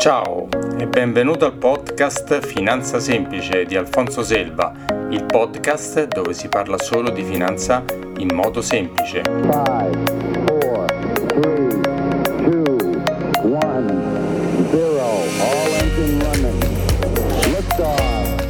[0.00, 0.48] Ciao
[0.78, 4.72] e benvenuto al podcast Finanza Semplice di Alfonso Selva,
[5.10, 7.84] il podcast dove si parla solo di finanza
[8.16, 9.20] in modo semplice.
[9.20, 9.98] Five,
[10.58, 10.86] four,
[11.26, 11.80] three,
[12.38, 13.02] two,
[13.42, 15.06] one, zero.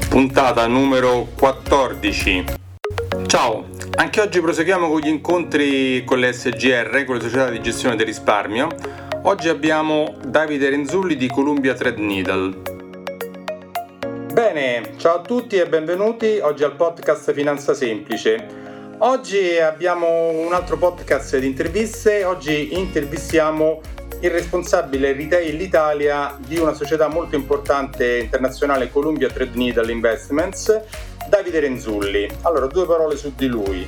[0.09, 2.45] Puntata numero 14.
[3.27, 7.97] Ciao, anche oggi proseguiamo con gli incontri con le SGR, con le società di gestione
[7.97, 8.69] del risparmio
[9.23, 12.63] Oggi abbiamo Davide Renzulli di Columbia Threadneedle.
[14.33, 18.47] Bene, ciao a tutti e benvenuti oggi al podcast Finanza Semplice.
[19.01, 23.83] Oggi abbiamo un altro podcast di interviste, oggi intervistiamo
[24.21, 30.81] il responsabile retail Italia di una società molto importante internazionale Columbia Threadneedle Investments,
[31.31, 32.29] Davide Renzulli.
[32.43, 33.87] Allora, due parole su di lui.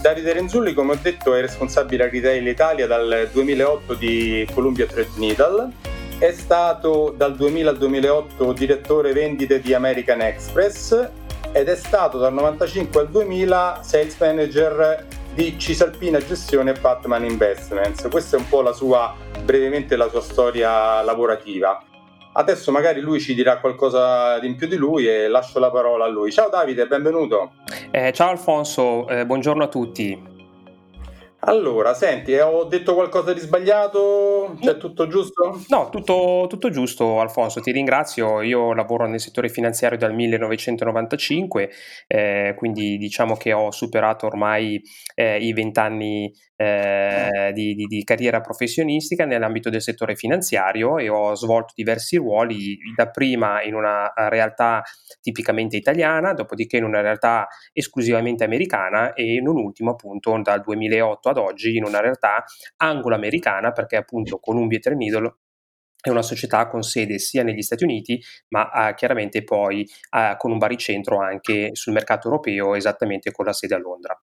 [0.00, 5.72] Davide Renzulli, come ho detto, è responsabile a Retail Italia dal 2008 di Columbia Threadneedle.
[6.18, 11.10] È stato dal 2000 al 2008 direttore vendite di American Express
[11.50, 18.06] ed è stato dal 95 al 2000 sales manager di Cisalpina Gestione e Batman Investments.
[18.08, 21.82] Questa è un po' la sua, brevemente la sua storia lavorativa.
[22.36, 26.08] Adesso magari lui ci dirà qualcosa in più di lui e lascio la parola a
[26.08, 26.32] lui.
[26.32, 27.52] Ciao Davide, benvenuto.
[27.92, 30.32] Eh, ciao Alfonso, eh, buongiorno a tutti.
[31.46, 34.56] Allora, senti, eh, ho detto qualcosa di sbagliato?
[34.60, 35.60] C'è tutto giusto?
[35.68, 38.40] No, tutto, tutto, giusto Alfonso, ti ringrazio.
[38.40, 41.70] Io lavoro nel settore finanziario dal 1995,
[42.08, 44.82] eh, quindi diciamo che ho superato ormai
[45.14, 51.34] eh, i vent'anni eh, di, di, di, carriera professionistica nell'ambito del settore finanziario e ho
[51.34, 54.82] svolto diversi ruoli, dapprima in una realtà
[55.20, 61.38] tipicamente italiana, dopodiché in una realtà esclusivamente americana e non ultimo appunto dal 2008 ad
[61.38, 62.44] oggi in una realtà
[62.76, 65.36] anglo-americana perché appunto Columbia Threadneedle
[66.00, 70.52] è una società con sede sia negli Stati Uniti, ma uh, chiaramente poi uh, con
[70.52, 74.22] un baricentro anche sul mercato europeo, esattamente con la sede a Londra.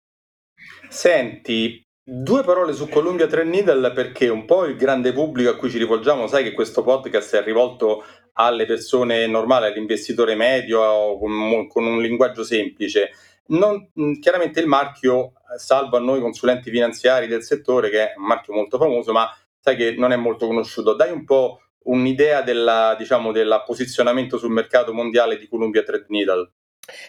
[0.91, 1.83] Senti,
[2.15, 6.27] Due parole su Columbia Threadneedle perché un po' il grande pubblico a cui ci rivolgiamo
[6.27, 12.45] sai che questo podcast è rivolto alle persone normali, all'investitore medio con, con un linguaggio
[12.45, 13.13] semplice.
[13.47, 13.91] Non,
[14.21, 18.77] chiaramente il marchio, salvo a noi consulenti finanziari del settore, che è un marchio molto
[18.77, 20.93] famoso, ma sai che non è molto conosciuto.
[20.93, 26.51] Dai un po' un'idea della, diciamo, del posizionamento sul mercato mondiale di Columbia Threadneedle.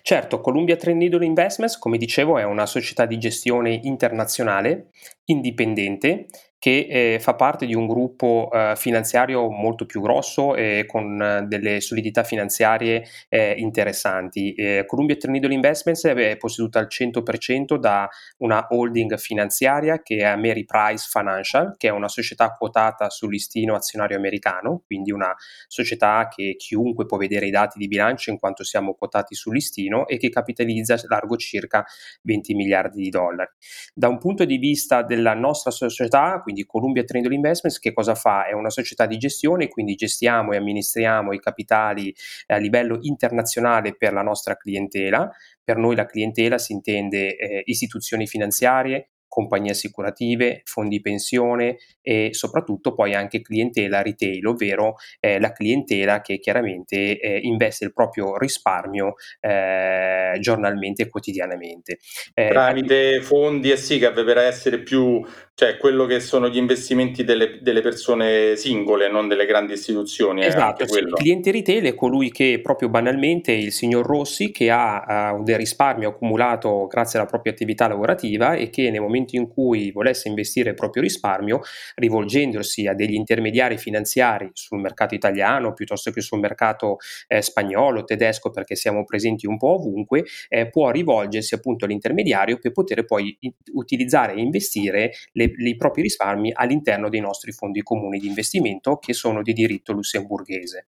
[0.04, 4.90] Certo, Columbia Threadneedle Investments, come dicevo, è una società di gestione internazionale
[5.26, 6.28] indipendente
[6.64, 11.44] che eh, fa parte di un gruppo eh, finanziario molto più grosso e con eh,
[11.46, 14.56] delle solidità finanziarie eh, interessanti.
[14.86, 18.08] Columbia Threadneedle Investments è posseduta al 100% da
[18.38, 23.76] una holding finanziaria che è Mary Price Financial, che è una società quotata sul listino
[23.76, 25.36] azionario americano, quindi una
[25.68, 30.08] società che chiunque può vedere i dati di bilancio in quanto siamo quotati sul listino
[30.08, 31.84] e che capitalizza largo circa
[32.22, 33.52] 20 miliardi di dollari.
[33.94, 38.14] Da un punto di vista della nostra società, quindi quindi Columbia Trendle Investments che cosa
[38.14, 38.46] fa?
[38.46, 42.14] È una società di gestione, quindi gestiamo e amministriamo i capitali
[42.48, 45.30] a livello internazionale per la nostra clientela.
[45.64, 52.94] Per noi la clientela si intende eh, istituzioni finanziarie, compagnie assicurative, fondi pensione e soprattutto
[52.94, 59.16] poi anche clientela retail, ovvero eh, la clientela che chiaramente eh, investe il proprio risparmio
[59.40, 61.98] eh, giornalmente e quotidianamente.
[62.36, 65.20] Eh, Tramite fondi e SIGAV per essere più
[65.56, 70.44] cioè quello che sono gli investimenti delle, delle persone singole, non delle grandi istituzioni.
[70.44, 75.34] Esatto, sì, il cliente retail è colui che proprio banalmente il signor Rossi che ha
[75.36, 79.92] uh, del risparmio accumulato grazie alla propria attività lavorativa e che nel momento in cui
[79.92, 81.62] volesse investire il proprio risparmio,
[81.96, 86.98] rivolgendosi a degli intermediari finanziari sul mercato italiano piuttosto che sul mercato
[87.28, 92.72] eh, spagnolo, tedesco, perché siamo presenti un po' ovunque, eh, può rivolgersi appunto all'intermediario per
[92.72, 93.38] poter poi
[93.74, 98.98] utilizzare e investire le le, i propri risparmi all'interno dei nostri fondi comuni di investimento
[98.98, 100.88] che sono di diritto lussemburghese.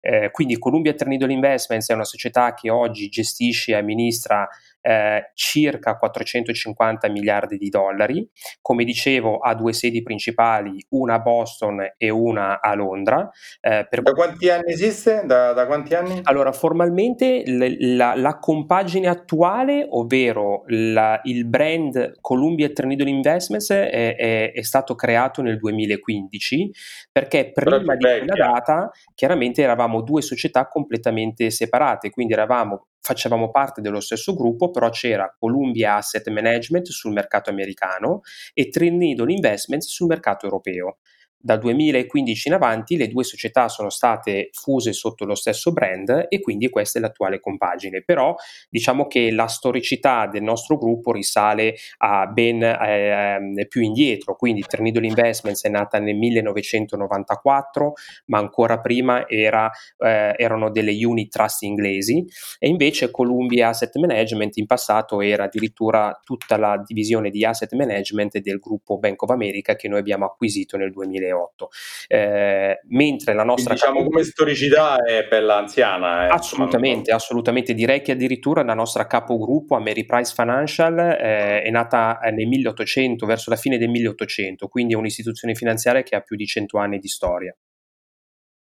[0.00, 4.48] Eh, quindi Columbia Threadneedle Investments è una società che oggi gestisce e amministra
[4.80, 8.28] eh, circa 450 miliardi di dollari.
[8.60, 13.28] Come dicevo, ha due sedi principali, una a Boston e una a Londra.
[13.60, 14.02] Eh, per...
[14.02, 15.22] Da quanti anni esiste?
[15.24, 16.20] Da, da quanti anni?
[16.24, 24.16] Allora, formalmente l- la, la, compagine attuale, ovvero la, il brand Columbia Threadneedle Investments, è,
[24.16, 26.70] è, è, stato creato nel 2015
[27.12, 33.80] perché prima di quella data chiaramente eravamo due società completamente separate, quindi eravamo facevamo parte
[33.80, 38.20] dello stesso gruppo, però c'era Columbia Asset Management sul mercato americano
[38.52, 40.98] e Threadneedle Investments sul mercato europeo.
[41.42, 46.40] Dal 2015 in avanti le due società sono state fuse sotto lo stesso brand e
[46.40, 48.02] quindi questa è l'attuale compagine.
[48.02, 48.34] Però
[48.68, 55.04] diciamo che la storicità del nostro gruppo risale a ben eh, più indietro, quindi Trinidad
[55.04, 57.92] Investments è nata nel 1994,
[58.26, 62.24] ma ancora prima era, eh, erano delle unit trust inglesi
[62.58, 68.38] e invece Columbia Asset Management in passato era addirittura tutta la divisione di asset management
[68.38, 71.68] del gruppo Bank of America che noi abbiamo acquisito nel 2000 2008.
[72.08, 73.74] Eh, mentre la nostra...
[73.74, 76.26] Quindi, diciamo come storicità è bella anziana.
[76.26, 77.74] Eh, assolutamente, assolutamente.
[77.74, 83.56] Direi che addirittura la nostra capogruppo, Ameriprise Financial, eh, è nata nel 1800, verso la
[83.56, 87.54] fine del 1800, quindi è un'istituzione finanziaria che ha più di 100 anni di storia.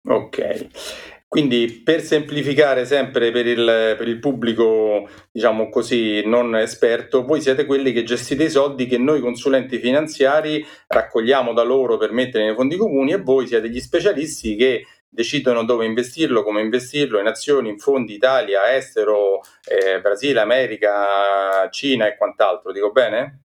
[0.04, 0.66] Ok.
[1.32, 7.64] Quindi per semplificare sempre per il, per il, pubblico, diciamo così, non esperto, voi siete
[7.64, 12.54] quelli che gestite i soldi che noi consulenti finanziari raccogliamo da loro per mettere nei
[12.54, 17.70] fondi comuni e voi siete gli specialisti che decidono dove investirlo, come investirlo, in azioni,
[17.70, 22.72] in fondi Italia, estero, eh, Brasile, America, Cina e quant'altro.
[22.72, 23.44] Dico bene?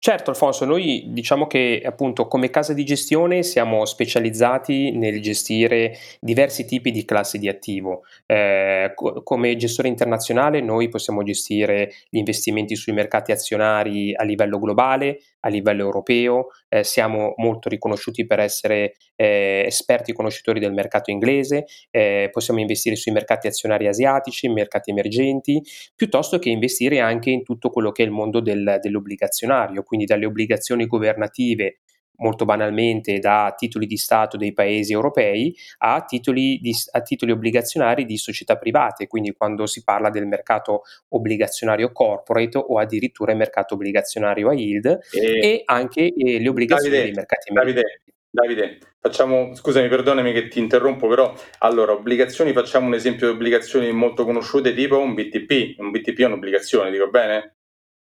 [0.00, 6.64] Certo Alfonso, noi diciamo che appunto come casa di gestione siamo specializzati nel gestire diversi
[6.64, 8.02] tipi di classi di attivo.
[8.24, 14.60] Eh, co- come gestore internazionale noi possiamo gestire gli investimenti sui mercati azionari a livello
[14.60, 21.10] globale, a livello europeo, eh, siamo molto riconosciuti per essere eh, esperti conoscitori del mercato
[21.10, 25.62] inglese, eh, possiamo investire sui mercati azionari asiatici, mercati emergenti,
[25.94, 30.26] piuttosto che investire anche in tutto quello che è il mondo del, dell'obbligazionario, quindi dalle
[30.26, 31.78] obbligazioni governative
[32.18, 38.04] molto banalmente da titoli di Stato dei paesi europei a titoli, di, a titoli obbligazionari
[38.04, 43.74] di società private, quindi quando si parla del mercato obbligazionario corporate o addirittura il mercato
[43.74, 47.82] obbligazionario a yield e, e anche eh, le obbligazioni Davide, dei mercati Davide,
[48.30, 53.90] Davide, facciamo, scusami, perdonami che ti interrompo, però allora, obbligazioni, facciamo un esempio di obbligazioni
[53.92, 57.57] molto conosciute tipo un BTP, un BTP è un'obbligazione, dico bene?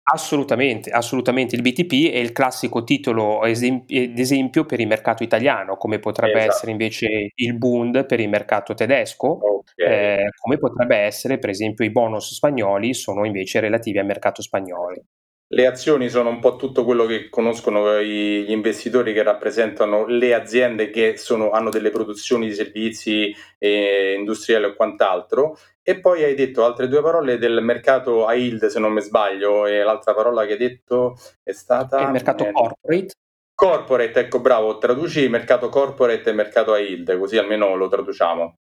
[0.08, 1.56] Assolutamente, assolutamente.
[1.56, 6.52] Il BTP è il classico titolo d'esempio per il mercato italiano, come potrebbe esatto.
[6.52, 9.88] essere invece il Bund per il mercato tedesco, okay.
[9.88, 15.06] eh, come potrebbe essere per esempio i bonus spagnoli sono invece relativi al mercato spagnolo.
[15.48, 20.90] Le azioni sono un po' tutto quello che conoscono gli investitori che rappresentano le aziende
[20.90, 25.58] che sono, hanno delle produzioni di servizi eh, industriali o quant'altro.
[25.88, 29.68] E poi hai detto altre due parole del mercato a yield, se non mi sbaglio,
[29.68, 32.02] e l'altra parola che hai detto è stata...
[32.02, 33.14] Il mercato eh, corporate.
[33.54, 38.58] Corporate, ecco bravo, traduci mercato corporate e mercato a yield, così almeno lo traduciamo.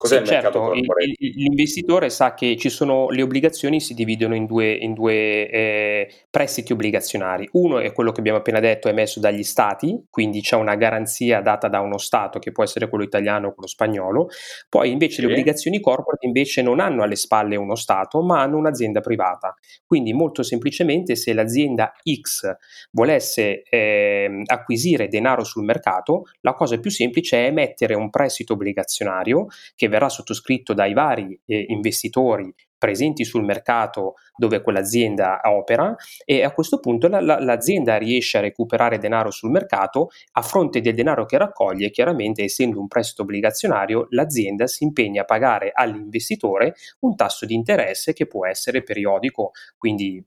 [0.00, 4.94] Cos'è sì, certo, l'investitore sa che ci sono le obbligazioni si dividono in due, in
[4.94, 7.46] due eh, prestiti obbligazionari.
[7.52, 11.68] Uno è quello che abbiamo appena detto, emesso dagli stati, quindi c'è una garanzia data
[11.68, 14.30] da uno stato che può essere quello italiano o quello spagnolo.
[14.70, 15.20] Poi invece sì.
[15.20, 19.54] le obbligazioni corporate invece non hanno alle spalle uno stato, ma hanno un'azienda privata.
[19.84, 21.92] Quindi molto semplicemente se l'azienda
[22.22, 22.50] X
[22.92, 29.48] volesse eh, acquisire denaro sul mercato, la cosa più semplice è emettere un prestito obbligazionario
[29.76, 35.94] che verrà sottoscritto dai vari eh, investitori presenti sul mercato dove quell'azienda opera
[36.24, 40.80] e a questo punto la, la, l'azienda riesce a recuperare denaro sul mercato a fronte
[40.80, 46.74] del denaro che raccoglie, chiaramente essendo un prestito obbligazionario, l'azienda si impegna a pagare all'investitore
[47.00, 50.24] un tasso di interesse che può essere periodico, quindi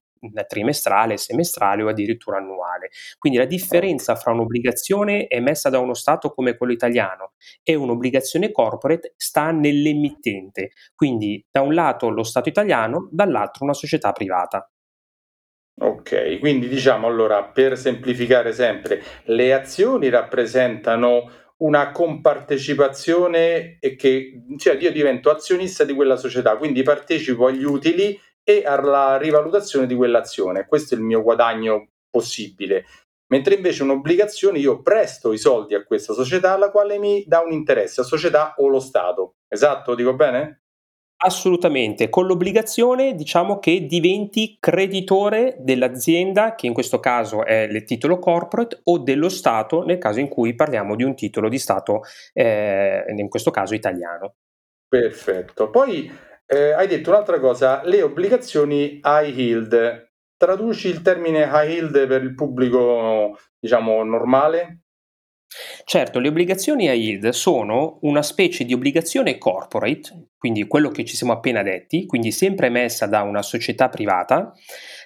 [0.47, 2.89] trimestrale, semestrale o addirittura annuale.
[3.17, 9.13] Quindi la differenza fra un'obbligazione emessa da uno Stato come quello italiano e un'obbligazione corporate
[9.17, 10.71] sta nell'emittente.
[10.95, 14.67] Quindi da un lato lo Stato italiano, dall'altro una società privata.
[15.75, 24.75] Ok, quindi diciamo allora per semplificare sempre, le azioni rappresentano una compartecipazione e che cioè
[24.75, 30.65] io divento azionista di quella società, quindi partecipo agli utili e alla rivalutazione di quell'azione.
[30.65, 32.85] Questo è il mio guadagno possibile.
[33.27, 37.51] Mentre invece un'obbligazione io presto i soldi a questa società alla quale mi dà un
[37.51, 39.35] interesse, la società o lo Stato.
[39.47, 40.61] Esatto, dico bene?
[41.25, 48.19] Assolutamente, con l'obbligazione diciamo che diventi creditore dell'azienda, che in questo caso è il titolo
[48.19, 52.01] corporate, o dello Stato nel caso in cui parliamo di un titolo di Stato,
[52.33, 54.35] eh, in questo caso italiano.
[54.85, 55.69] Perfetto.
[55.69, 56.11] Poi
[56.53, 60.11] eh, hai detto un'altra cosa, le obbligazioni high yield.
[60.37, 64.83] Traduci il termine high yield per il pubblico, diciamo, normale?
[65.85, 71.15] Certo, le obbligazioni a yield sono una specie di obbligazione corporate, quindi quello che ci
[71.15, 74.51] siamo appena detti, quindi sempre emessa da una società privata,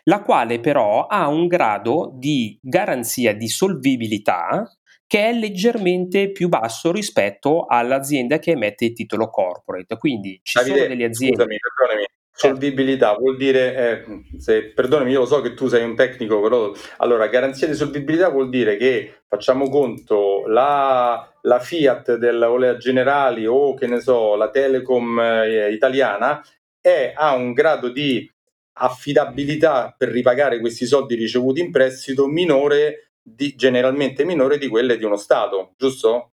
[0.03, 4.76] la quale però ha un grado di garanzia di solvibilità
[5.07, 9.97] che è leggermente più basso rispetto all'azienda che emette il titolo corporate.
[9.97, 11.35] Quindi ci Davide, sono delle aziende.
[11.35, 12.05] Scusami, perdonami,
[12.37, 16.71] Solvibilità vuol dire, eh, se, perdonami, io lo so che tu sei un tecnico, però
[16.97, 23.73] allora garanzia di solvibilità vuol dire che facciamo conto la, la Fiat dell'Olea Generali o
[23.73, 26.39] che ne so, la Telecom eh, italiana
[26.79, 28.31] è, ha un grado di
[28.73, 35.03] affidabilità per ripagare questi soldi ricevuti in prestito minore, di, generalmente minore di quelle di
[35.03, 36.31] uno Stato, giusto?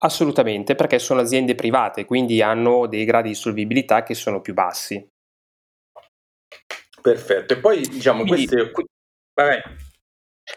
[0.00, 5.04] Assolutamente, perché sono aziende private, quindi hanno dei gradi di solvibilità che sono più bassi.
[7.00, 8.72] Perfetto, e poi diciamo quindi, queste...
[9.34, 9.60] Vai.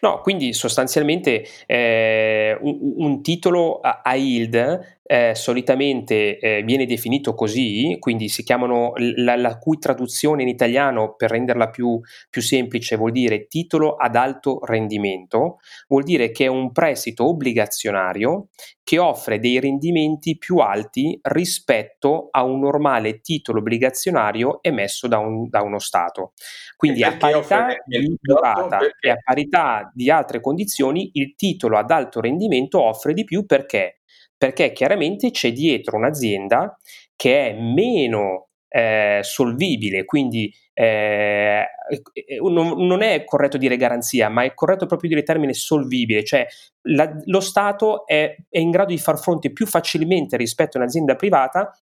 [0.01, 7.33] No, quindi sostanzialmente eh, un, un, titolo a, a yield eh, solitamente eh, viene definito
[7.33, 12.95] così, quindi si chiamano la, la, cui traduzione in italiano per renderla più, più, semplice
[12.95, 18.49] vuol dire titolo ad alto rendimento, vuol dire che è un prestito obbligazionario
[18.83, 25.47] che offre dei rendimenti più alti rispetto a un normale titolo obbligazionario emesso da, un,
[25.49, 26.33] da uno Stato.
[26.75, 32.19] Quindi a parità di durata e a parità di altre condizioni il titolo ad alto
[32.19, 34.00] rendimento offre di più perché
[34.41, 36.75] perché chiaramente c'è dietro un'azienda
[37.15, 41.63] che è meno eh, solvibile, quindi eh,
[42.39, 46.47] non, non, è corretto dire garanzia, ma è corretto proprio dire termine solvibile, cioè
[46.87, 51.15] la, lo Stato è, è in grado di far fronte più facilmente rispetto a un'azienda
[51.15, 51.79] privata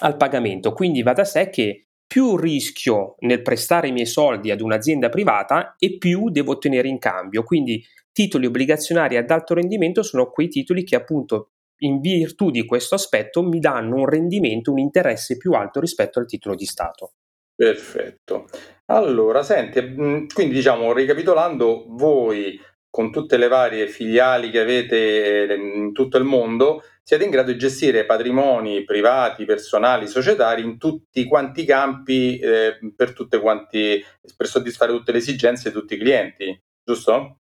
[0.00, 4.60] al pagamento, quindi va da sé che più rischio nel prestare i miei soldi ad
[4.60, 7.44] un'azienda privata e più devo ottenere in cambio.
[7.44, 12.94] Quindi titoli obbligazionari ad alto rendimento sono quei titoli che appunto in virtù di questo
[12.94, 17.12] aspetto mi danno un rendimento, un interesse più alto rispetto al titolo di Stato.
[17.54, 18.46] Perfetto.
[18.86, 25.92] Allora, senti, mm, quindi diciamo, ricapitolando, voi con tutte le varie filiali che avete in
[25.92, 31.62] tutto il mondo, siete in grado di gestire patrimoni privati, personali, societari in tutti quanti
[31.62, 34.02] i campi eh, per, quanti,
[34.36, 37.40] per soddisfare tutte le esigenze di tutti i clienti, giusto?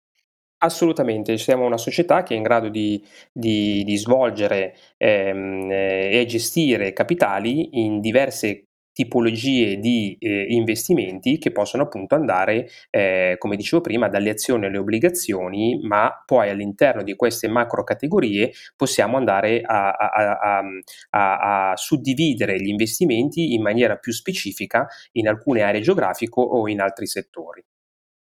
[0.65, 6.25] Assolutamente, siamo una società che è in grado di, di, di svolgere ehm, eh, e
[6.25, 13.83] gestire capitali in diverse tipologie di eh, investimenti che possono appunto andare, eh, come dicevo
[13.83, 19.91] prima, dalle azioni alle obbligazioni, ma poi all'interno di queste macro categorie possiamo andare a,
[19.91, 20.63] a,
[21.11, 26.81] a, a, suddividere gli investimenti in maniera più specifica in alcune aree geografiche o in
[26.81, 27.65] altri settori.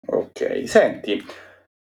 [0.10, 1.20] Ok, senti,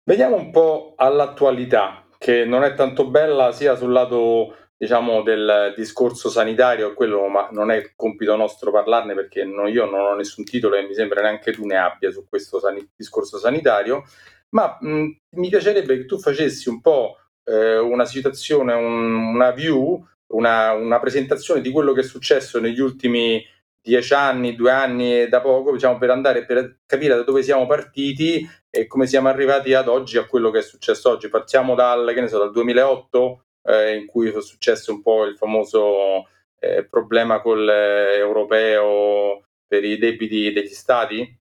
[0.07, 6.29] Veniamo un po' all'attualità, che non è tanto bella sia sul lato diciamo del discorso
[6.29, 10.77] sanitario, quello ma non è compito nostro parlarne perché no, io non ho nessun titolo
[10.77, 14.05] e mi sembra neanche tu ne abbia su questo san- discorso sanitario,
[14.51, 20.07] ma mh, mi piacerebbe che tu facessi un po' eh, una situazione, un, una view,
[20.35, 23.43] una, una presentazione di quello che è successo negli ultimi
[23.81, 28.47] dieci anni, due anni da poco, diciamo, per andare per capire da dove siamo partiti
[28.75, 31.29] e come siamo arrivati ad oggi a quello che è successo oggi.
[31.29, 35.37] Partiamo dal, che ne so, dal 2008, eh, in cui è successo un po' il
[35.37, 36.27] famoso
[36.59, 41.39] eh, problema col eh, europeo per i debiti degli stati,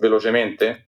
[0.00, 0.88] velocemente.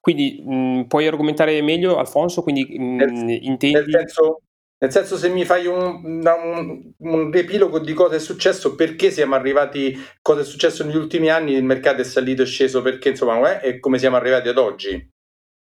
[0.00, 2.42] Quindi mh, puoi argomentare meglio, Alfonso?
[2.42, 3.72] Quindi mh, nel, intendi...
[3.72, 4.40] Nel senso,
[4.78, 9.34] nel senso, se mi fai un, un, un, riepilogo di cosa è successo, perché siamo
[9.34, 13.60] arrivati, cosa è successo negli ultimi anni, il mercato è salito e sceso, perché insomma,
[13.60, 15.14] e come siamo arrivati ad oggi.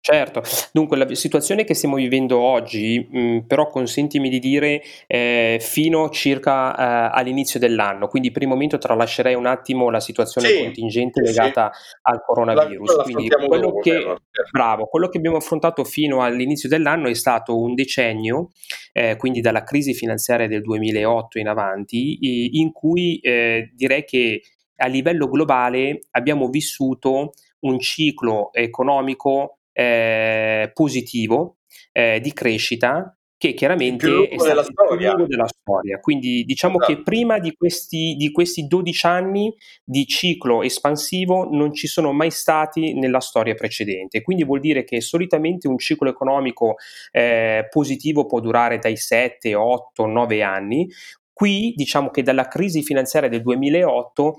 [0.04, 0.42] Certo,
[0.72, 6.74] dunque la situazione che stiamo vivendo oggi, mh, però consentimi di dire eh, fino circa
[6.74, 11.30] eh, all'inizio dell'anno, quindi per il momento tralascerei un attimo la situazione sì, contingente sì,
[11.30, 11.94] legata sì.
[12.02, 12.96] al coronavirus.
[12.96, 14.18] La, quindi quello dopo, che, certo.
[14.50, 18.50] bravo, quello che abbiamo affrontato fino all'inizio dell'anno è stato un decennio,
[18.92, 24.42] eh, quindi dalla crisi finanziaria del 2008 in avanti, in cui eh, direi che
[24.78, 31.58] a livello globale abbiamo vissuto un ciclo economico eh, positivo
[31.92, 35.98] eh, di crescita che chiaramente è stato il più lungo della storia.
[35.98, 36.94] Quindi diciamo esatto.
[36.94, 39.52] che prima di questi, di questi 12 anni
[39.82, 44.22] di ciclo espansivo non ci sono mai stati nella storia precedente.
[44.22, 46.76] Quindi vuol dire che solitamente un ciclo economico
[47.10, 50.88] eh, positivo può durare dai 7, 8, 9 anni.
[51.32, 54.36] Qui diciamo che dalla crisi finanziaria del 2008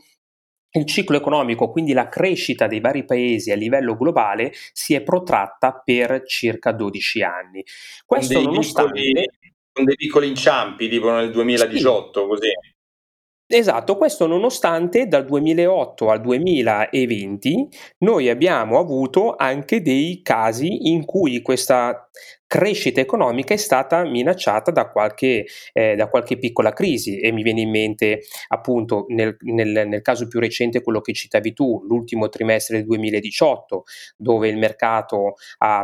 [0.74, 5.82] il ciclo economico, quindi la crescita dei vari paesi a livello globale, si è protratta
[5.84, 7.64] per circa 12 anni.
[8.06, 9.02] Questo con dei, nonostante...
[9.02, 9.30] piccoli,
[9.72, 12.28] con dei piccoli inciampi, tipo nel 2018, sì.
[12.28, 12.50] così.
[13.46, 17.68] Esatto, questo nonostante dal 2008 al 2020
[18.00, 22.10] noi abbiamo avuto anche dei casi in cui questa
[22.54, 27.62] crescita economica è stata minacciata da qualche, eh, da qualche piccola crisi e mi viene
[27.62, 32.78] in mente appunto nel, nel, nel, caso più recente quello che citavi tu, l'ultimo trimestre
[32.78, 33.86] del 2018,
[34.18, 35.84] dove il mercato ha,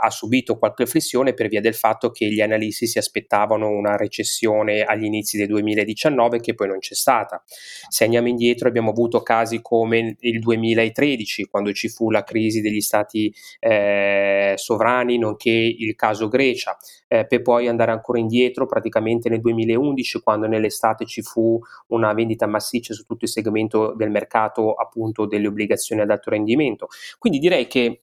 [0.00, 4.82] ha subito qualche flessione per via del fatto che gli analisti si aspettavano una recessione
[4.82, 7.42] agli inizi del 2019 che poi non c'è stata.
[7.88, 12.80] Se andiamo indietro abbiamo avuto casi come il 2013, quando ci fu la crisi degli
[12.80, 16.76] stati eh, sovrani, nonché il caso Grecia,
[17.08, 22.46] eh, per poi andare ancora indietro praticamente nel 2011 quando nell'estate ci fu una vendita
[22.46, 26.86] massiccia su tutto il segmento del mercato appunto delle obbligazioni ad alto rendimento.
[27.18, 28.02] Quindi direi che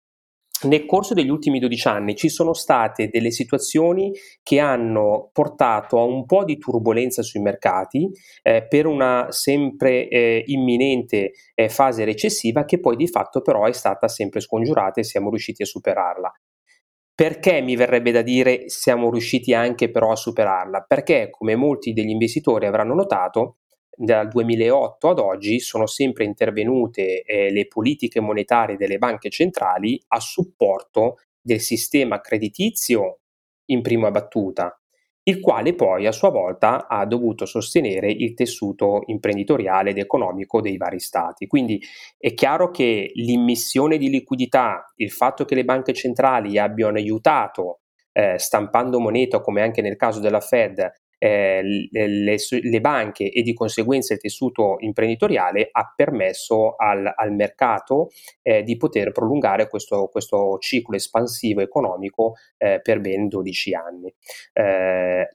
[0.63, 6.03] nel corso degli ultimi 12 anni ci sono state delle situazioni che hanno portato a
[6.03, 8.09] un po' di turbolenza sui mercati
[8.41, 13.73] eh, per una sempre eh, imminente eh, fase recessiva che poi di fatto però è
[13.73, 16.31] stata sempre scongiurata e siamo riusciti a superarla.
[17.15, 20.81] Perché mi verrebbe da dire siamo riusciti anche però a superarla?
[20.87, 23.57] Perché come molti degli investitori avranno notato,
[23.95, 30.19] dal 2008 ad oggi sono sempre intervenute eh, le politiche monetarie delle banche centrali a
[30.19, 33.19] supporto del sistema creditizio
[33.65, 34.75] in prima battuta,
[35.25, 40.77] il quale poi a sua volta ha dovuto sostenere il tessuto imprenditoriale ed economico dei
[40.77, 41.47] vari stati.
[41.47, 41.81] Quindi
[42.17, 47.79] è chiaro che l'immissione di liquidità, il fatto che le banche centrali abbiano aiutato
[48.11, 50.91] eh, stampando moneta, come anche nel caso della Fed,
[51.23, 58.09] eh, le, le, banche e di conseguenza il tessuto imprenditoriale ha permesso al, al mercato
[58.41, 64.13] eh, di poter prolungare questo, questo, ciclo espansivo economico eh, per ben 12 anni.
[64.51, 65.29] Eh,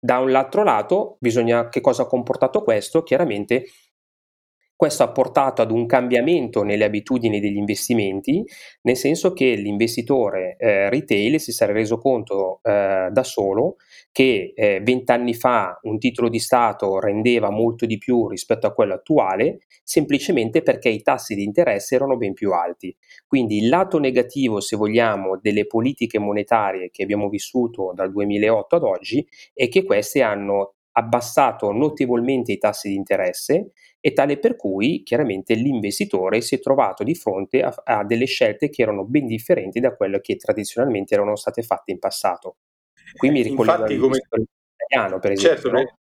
[0.00, 3.04] da un altro lato, bisogna che cosa ha comportato questo?
[3.04, 3.66] Chiaramente
[4.78, 8.44] questo ha portato ad un cambiamento nelle abitudini degli investimenti,
[8.82, 13.74] nel senso che l'investitore eh, retail si sarà reso conto eh, da solo
[14.12, 18.94] che eh, vent'anni fa un titolo di Stato rendeva molto di più rispetto a quello
[18.94, 22.96] attuale, semplicemente perché i tassi di interesse erano ben più alti.
[23.26, 28.82] Quindi il lato negativo, se vogliamo, delle politiche monetarie che abbiamo vissuto dal 2008 ad
[28.84, 35.02] oggi è che queste hanno abbassato notevolmente i tassi di interesse e tale per cui
[35.02, 39.80] chiaramente l'investitore si è trovato di fronte a, a delle scelte che erano ben differenti
[39.80, 42.56] da quelle che tradizionalmente erano state fatte in passato.
[43.16, 44.18] Qui mi ricollego Infatti, come...
[44.88, 45.60] italiano, per esempio.
[45.60, 45.98] Certo, no?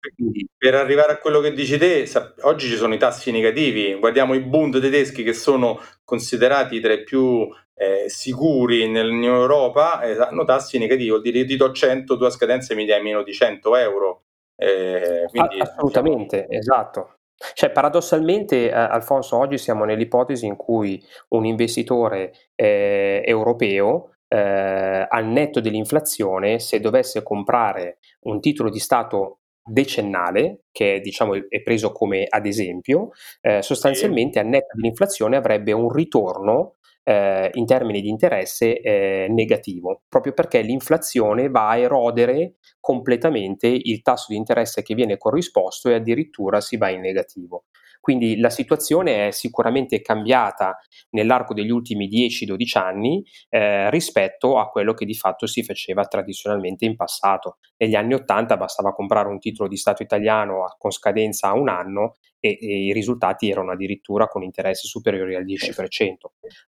[0.56, 2.08] Per arrivare a quello che dici te,
[2.42, 7.04] oggi ci sono i tassi negativi, guardiamo i Bund tedeschi che sono considerati tra i
[7.04, 12.16] più eh, sicuri nell'Unione Europa, eh, hanno tassi negativi, vuol dire io ti do 100,
[12.16, 14.22] tu a scadenza mi dai meno di 100 euro.
[14.56, 16.58] Eh, quindi, Assolutamente, diciamo...
[16.58, 17.10] esatto.
[17.52, 25.26] Cioè, paradossalmente, eh, Alfonso, oggi siamo nell'ipotesi in cui un investitore eh, europeo, eh, al
[25.26, 32.24] netto dell'inflazione, se dovesse comprare un titolo di Stato decennale, che diciamo, è preso come
[32.28, 36.76] ad esempio, eh, sostanzialmente al netto dell'inflazione avrebbe un ritorno
[37.08, 44.02] eh, in termini di interesse eh, negativo, proprio perché l'inflazione va a erodere completamente il
[44.02, 47.66] tasso di interesse che viene corrisposto e addirittura si va in negativo.
[48.00, 50.78] Quindi la situazione è sicuramente cambiata
[51.10, 56.84] nell'arco degli ultimi 10-12 anni eh, rispetto a quello che di fatto si faceva tradizionalmente
[56.84, 57.58] in passato.
[57.76, 62.16] Negli anni 80 bastava comprare un titolo di Stato italiano con scadenza a un anno
[62.40, 65.72] e, e i risultati erano addirittura con interessi superiori al 10%.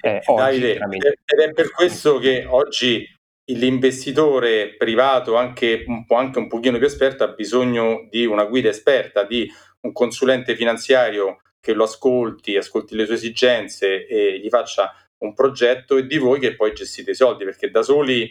[0.01, 1.19] Eh, oggi, chiaramente...
[1.25, 3.05] Ed è per questo che oggi
[3.49, 8.69] l'investitore privato, anche un, po', anche un pochino più esperto, ha bisogno di una guida
[8.69, 9.49] esperta, di
[9.87, 15.97] un consulente finanziario che lo ascolti, ascolti le sue esigenze e gli faccia un progetto
[15.97, 18.31] e di voi che poi gestite i soldi, perché da soli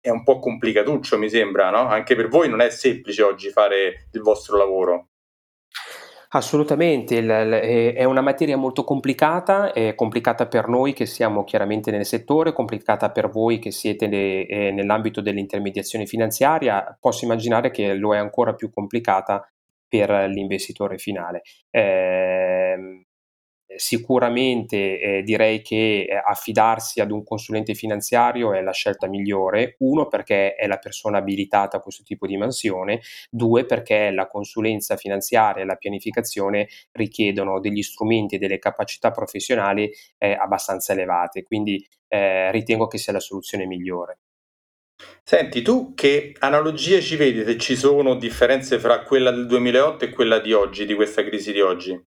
[0.00, 1.88] è un po' complicatuccio, mi sembra, no?
[1.88, 5.08] Anche per voi non è semplice oggi fare il vostro lavoro.
[6.30, 7.18] Assolutamente,
[7.94, 13.10] è una materia molto complicata, è complicata per noi che siamo chiaramente nel settore, complicata
[13.10, 18.70] per voi che siete eh, nell'ambito dell'intermediazione finanziaria, posso immaginare che lo è ancora più
[18.70, 19.50] complicata
[19.88, 21.42] per l'investitore finale.
[21.70, 23.04] Eh,
[23.76, 30.06] sicuramente eh, direi che eh, affidarsi ad un consulente finanziario è la scelta migliore, uno
[30.08, 35.62] perché è la persona abilitata a questo tipo di mansione, due perché la consulenza finanziaria
[35.62, 42.50] e la pianificazione richiedono degli strumenti e delle capacità professionali eh, abbastanza elevate, quindi eh,
[42.50, 44.18] ritengo che sia la soluzione migliore.
[45.22, 50.10] Senti, tu che analogie ci vedi se ci sono differenze fra quella del 2008 e
[50.10, 52.06] quella di oggi, di questa crisi di oggi?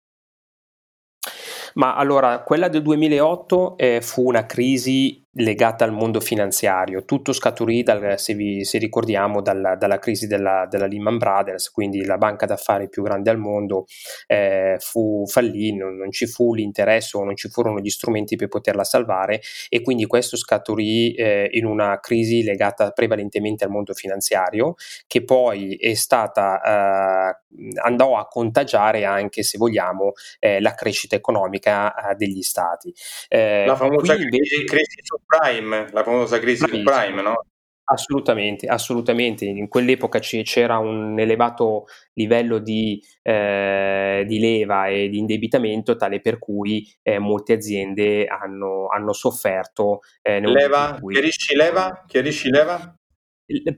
[1.75, 7.05] Ma allora, quella del 2008 eh, fu una crisi legata al mondo finanziario.
[7.05, 12.03] Tutto scaturì, dal, se, vi, se ricordiamo, dalla, dalla crisi della, della, Lehman Brothers, quindi
[12.03, 13.85] la banca d'affari più grande al mondo
[14.27, 18.49] eh, fu, fallì, non, non, ci fu l'interesse o non ci furono gli strumenti per
[18.49, 24.75] poterla salvare e quindi questo scaturì eh, in una crisi legata prevalentemente al mondo finanziario
[25.07, 27.37] che poi è stata, eh,
[27.81, 32.93] andò a contagiare anche, se vogliamo, eh, la crescita economica eh, degli stati.
[33.29, 37.45] Eh, la famosa crisi, crisi subprime, la famosa crisi subprime, no?
[37.91, 39.43] Assolutamente, assolutamente.
[39.45, 46.39] In quell'epoca c'era un elevato livello di, eh, di, leva e di indebitamento tale per
[46.39, 49.99] cui eh, molte aziende hanno, hanno sofferto.
[50.21, 51.13] Eh, leva, cui...
[51.13, 52.03] chiarisci leva?
[52.07, 52.95] Chiarisci leva?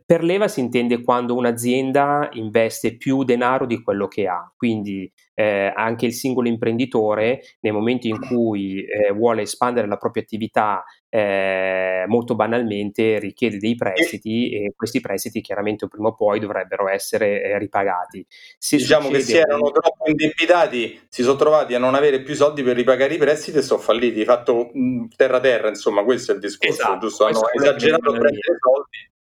[0.06, 5.72] Per leva si intende quando un'azienda investe più denaro di quello che ha, quindi eh,
[5.76, 12.06] anche il singolo imprenditore nel momento in cui eh, vuole espandere la propria attività eh,
[12.08, 17.58] molto banalmente richiede dei prestiti e questi prestiti chiaramente prima o poi dovrebbero essere eh,
[17.58, 18.26] ripagati.
[18.58, 22.64] Se diciamo che si erano troppo indebitati, si sono trovati a non avere più soldi
[22.64, 24.72] per ripagare i prestiti e sono falliti, fatto
[25.16, 27.26] terra terra, insomma questo è il discorso, esatto, giusto?
[27.26, 29.12] Hanno esagerato a prendere soldi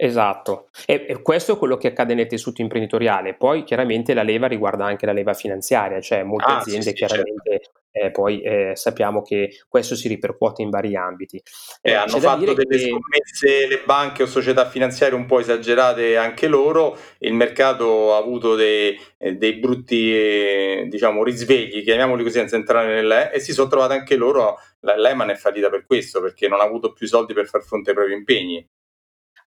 [0.00, 3.34] Esatto, e, e, questo è quello che accade nel tessuto imprenditoriale.
[3.34, 6.94] Poi chiaramente la leva riguarda anche la leva finanziaria, cioè molte ah, aziende sì, sì,
[6.94, 7.80] chiaramente certo.
[7.90, 11.42] eh, poi eh, sappiamo che questo si ripercuote in vari ambiti.
[11.82, 12.78] Eh, hanno fatto delle che...
[12.78, 18.54] scommesse le banche o società finanziarie un po' esagerate anche loro, il mercato ha avuto
[18.54, 23.68] dei, eh, dei brutti eh, diciamo, risvegli, chiamiamoli così senza entrare nelle e si sono
[23.68, 27.34] trovate anche loro, la Lehman è fallita per questo, perché non ha avuto più soldi
[27.34, 28.64] per far fronte ai propri impegni.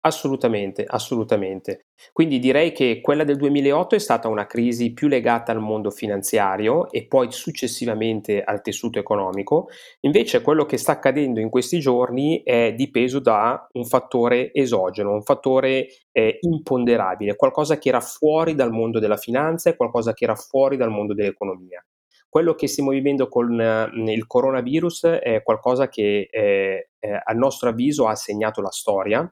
[0.04, 1.86] Assolutamente, assolutamente.
[2.12, 6.90] Quindi direi che quella del 2008 è stata una crisi più legata al mondo finanziario
[6.90, 9.68] e poi successivamente al tessuto economico,
[10.00, 15.22] invece quello che sta accadendo in questi giorni è dipeso da un fattore esogeno, un
[15.22, 20.36] fattore eh, imponderabile, qualcosa che era fuori dal mondo della finanza e qualcosa che era
[20.36, 21.86] fuori dal mondo dell'economia.
[22.28, 27.70] Quello che stiamo vivendo con eh, il coronavirus è qualcosa che eh, eh, a nostro
[27.70, 29.32] avviso ha segnato la storia,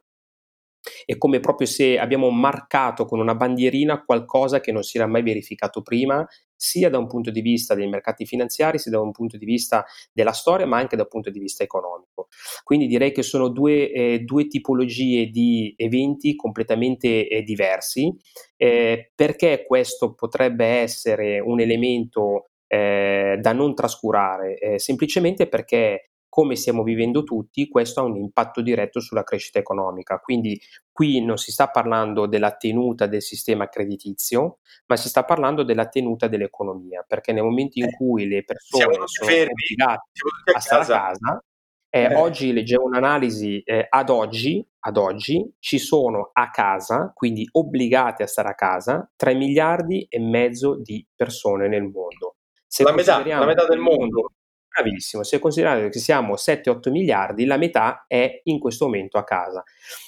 [1.06, 5.24] è come proprio se abbiamo marcato con una bandierina qualcosa che non si era mai
[5.24, 9.38] verificato prima, sia da un punto di vista dei mercati finanziari, sia da un punto
[9.38, 12.28] di vista della storia, ma anche da un punto di vista economico.
[12.64, 18.14] Quindi direi che sono due, eh, due tipologie di eventi completamente eh, diversi.
[18.58, 24.58] Eh, perché questo potrebbe essere un elemento eh, da non trascurare?
[24.58, 30.20] Eh, semplicemente perché come stiamo vivendo tutti, questo ha un impatto diretto sulla crescita economica.
[30.20, 30.60] Quindi
[30.92, 35.88] qui non si sta parlando della tenuta del sistema creditizio, ma si sta parlando della
[35.88, 40.10] tenuta dell'economia, perché nel momento in eh, cui le persone sono obbligate
[40.56, 41.44] a stare a casa,
[41.90, 42.16] eh, eh.
[42.16, 48.28] oggi leggevo un'analisi, eh, ad, oggi, ad oggi ci sono a casa, quindi obbligate a
[48.28, 52.36] stare a casa, 3 miliardi e mezzo di persone nel mondo.
[52.68, 54.34] Se la metà, la metà del mondo
[54.80, 59.64] Bravissimo, se consideriamo che siamo 7-8 miliardi, la metà è in questo momento a casa,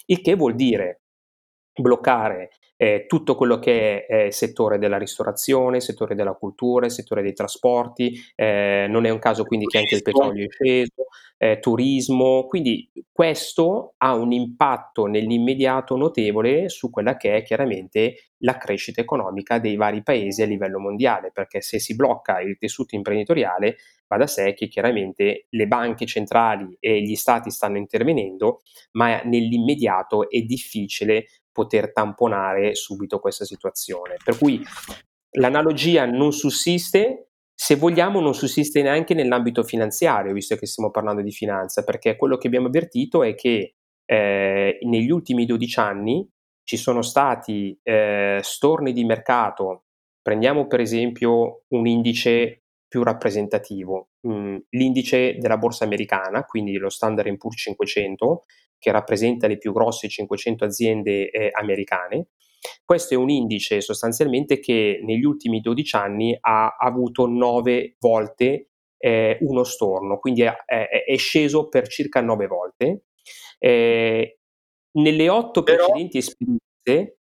[0.06, 1.02] il che vuol dire
[1.74, 7.34] bloccare eh, tutto quello che è eh, settore della ristorazione, settore della cultura, settore dei
[7.34, 11.08] trasporti, eh, non è un caso quindi che anche il petrolio è sceso,
[11.38, 18.58] eh, turismo, quindi questo ha un impatto nell'immediato notevole su quella che è chiaramente la
[18.58, 23.76] crescita economica dei vari paesi a livello mondiale, perché se si blocca il tessuto imprenditoriale
[24.12, 30.30] va da sé che chiaramente le banche centrali e gli stati stanno intervenendo, ma nell'immediato
[30.30, 34.18] è difficile poter tamponare subito questa situazione.
[34.22, 34.62] Per cui
[35.38, 41.32] l'analogia non sussiste, se vogliamo non sussiste neanche nell'ambito finanziario, visto che stiamo parlando di
[41.32, 46.30] finanza, perché quello che abbiamo avvertito è che eh, negli ultimi 12 anni
[46.66, 49.86] ci sono stati eh, storni di mercato,
[50.22, 52.61] prendiamo per esempio un indice
[52.92, 54.10] più rappresentativo.
[54.28, 58.44] Mm, l'indice della borsa americana, quindi lo Standard Poor's 500,
[58.78, 62.32] che rappresenta le più grosse 500 aziende eh, americane.
[62.84, 69.38] Questo è un indice sostanzialmente che negli ultimi 12 anni ha avuto 9 volte eh,
[69.40, 73.06] uno storno, quindi è, è, è, sceso per circa nove volte.
[73.58, 74.40] Eh,
[74.96, 75.86] nelle otto Però...
[75.86, 77.21] precedenti esperienze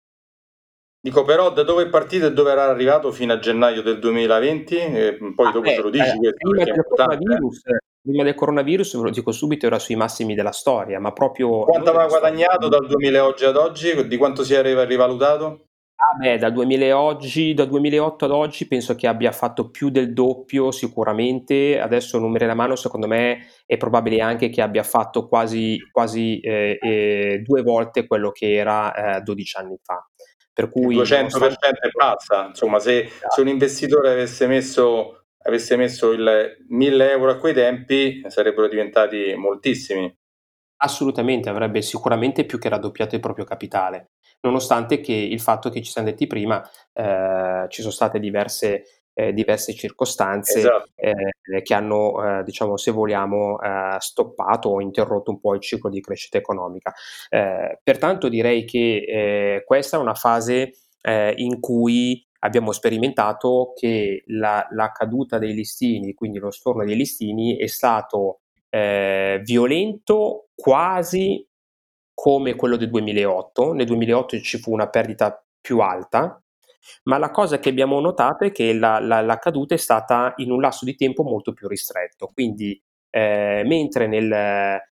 [1.04, 4.76] Dico però da dove è partito e dove era arrivato fino a gennaio del 2020?
[4.78, 7.62] E poi ah, dopo beh, ce lo dici eh, prima, del coronavirus,
[8.00, 11.64] prima del coronavirus, ve lo dico subito, era sui massimi della storia, ma proprio...
[11.64, 14.08] Quanto aveva guadagnato dal 2008 ad oggi?
[14.08, 15.66] Di quanto si è rivalutato?
[15.96, 20.14] Ah beh, dal, 2000 oggi, dal 2008 ad oggi penso che abbia fatto più del
[20.14, 25.78] doppio sicuramente, adesso numeri alla mano secondo me è probabile anche che abbia fatto quasi,
[25.92, 30.04] quasi eh, eh, due volte quello che era eh, 12 anni fa.
[30.54, 31.80] Per cui, il 200% nonostante...
[31.82, 37.38] è pazza, insomma se, se, un investitore avesse messo, avesse messo il 1000 euro a
[37.38, 40.14] quei tempi sarebbero diventati moltissimi.
[40.84, 44.12] Assolutamente, avrebbe sicuramente più che raddoppiato il proprio capitale,
[44.42, 46.62] nonostante che il fatto che ci siamo detti prima,
[46.94, 50.90] eh, ci sono state diverse eh, diverse circostanze esatto.
[50.96, 55.90] eh, che hanno, eh, diciamo, se vogliamo, eh, stoppato o interrotto un po' il ciclo
[55.90, 56.94] di crescita economica.
[57.30, 64.68] Eh, pertanto direi che eh, questa è una fase in cui abbiamo sperimentato che la,
[64.70, 71.44] la, caduta dei listini, quindi lo storno dei listini, è stato violento quasi
[72.14, 73.74] come quello del 2008.
[73.74, 76.40] Nel 2008 ci fu una perdita più alta,
[77.04, 80.52] ma la cosa che abbiamo notato è che la, la, la caduta è stata in
[80.52, 84.32] un lasso di tempo molto più ristretto, quindi eh, mentre nel,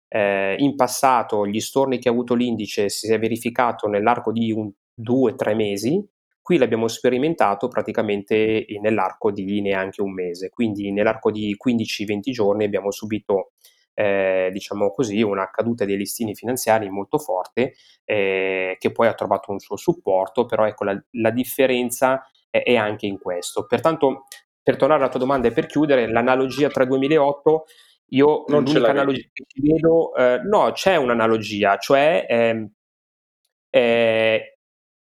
[0.08, 4.70] eh, in passato gli storni che ha avuto l'indice si è verificato nell'arco di un,
[4.94, 6.04] due, tre mesi,
[6.42, 12.92] qui l'abbiamo sperimentato praticamente nell'arco di neanche un mese, quindi nell'arco di 15-20 giorni abbiamo
[12.92, 13.52] subito
[13.94, 17.74] eh, diciamo così, una caduta dei listini finanziari molto forte
[18.06, 22.76] eh, che poi ha trovato un suo supporto, però ecco la, la differenza è, è,
[22.76, 23.66] anche in questo.
[23.66, 24.26] Pertanto,
[24.62, 27.66] per tornare alla tua domanda e per chiudere, l'analogia tra 2008
[28.14, 32.70] io non l'unica analogia che ci vedo, eh, no, c'è un'analogia, cioè ehm,
[33.70, 34.58] eh,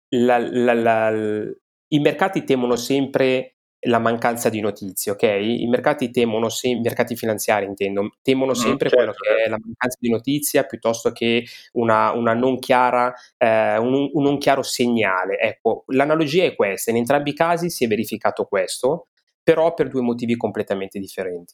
[0.09, 5.23] la, la, la, i mercati temono sempre la mancanza di notizie, ok?
[5.23, 8.95] I mercati temono sempre, i mercati finanziari intendo, temono sempre mm, certo.
[8.95, 14.09] quello che è la mancanza di notizia piuttosto che una, una non chiara, eh, un,
[14.11, 15.39] un, non chiaro segnale.
[15.39, 19.07] Ecco, l'analogia è questa, in entrambi i casi si è verificato questo,
[19.41, 21.53] però per due motivi completamente differenti.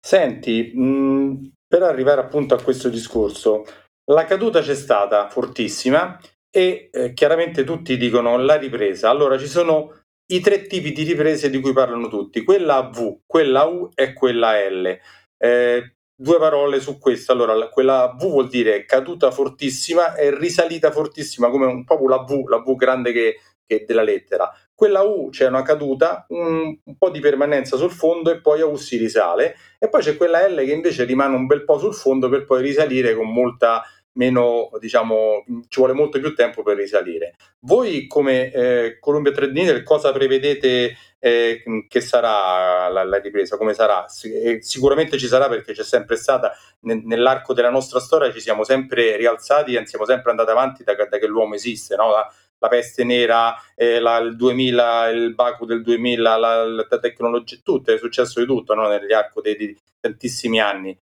[0.00, 3.64] Senti, mh, mm, per arrivare appunto a questo discorso,
[4.06, 6.18] la caduta c'è stata fortissima
[6.50, 9.08] e eh, chiaramente tutti dicono la ripresa.
[9.08, 13.64] Allora ci sono i tre tipi di riprese di cui parlano tutti, quella V, quella
[13.64, 14.98] U e quella L.
[15.36, 17.32] Eh, due parole su questo.
[17.32, 22.46] Allora, quella V vuol dire caduta fortissima e risalita fortissima, come un, proprio la V,
[22.46, 24.50] la V grande che, che della lettera.
[24.74, 28.66] Quella U c'è una caduta, un, un, po' di permanenza sul fondo e poi a
[28.66, 29.56] U si risale.
[29.78, 32.62] E poi c'è quella L che invece rimane un bel po' sul fondo per poi
[32.62, 33.82] risalire con molta
[34.14, 37.34] meno, diciamo, ci vuole molto più tempo per risalire.
[37.60, 43.56] Voi come eh, Columbia Trade Needle cosa prevedete eh, che sarà la, la, ripresa?
[43.56, 44.06] Come sarà?
[44.08, 49.16] sicuramente ci sarà perché c'è sempre stata ne, nell'arco della nostra storia, ci siamo sempre
[49.16, 52.10] rialzati e siamo sempre andati avanti da, da che l'uomo esiste, no?
[52.10, 57.56] la, la, peste nera, eh, la, il 2000, il Baku del 2000, la, la tecnologia,
[57.62, 58.88] tutto, è successo di tutto no?
[58.88, 60.96] nell'arco di, di tantissimi anni.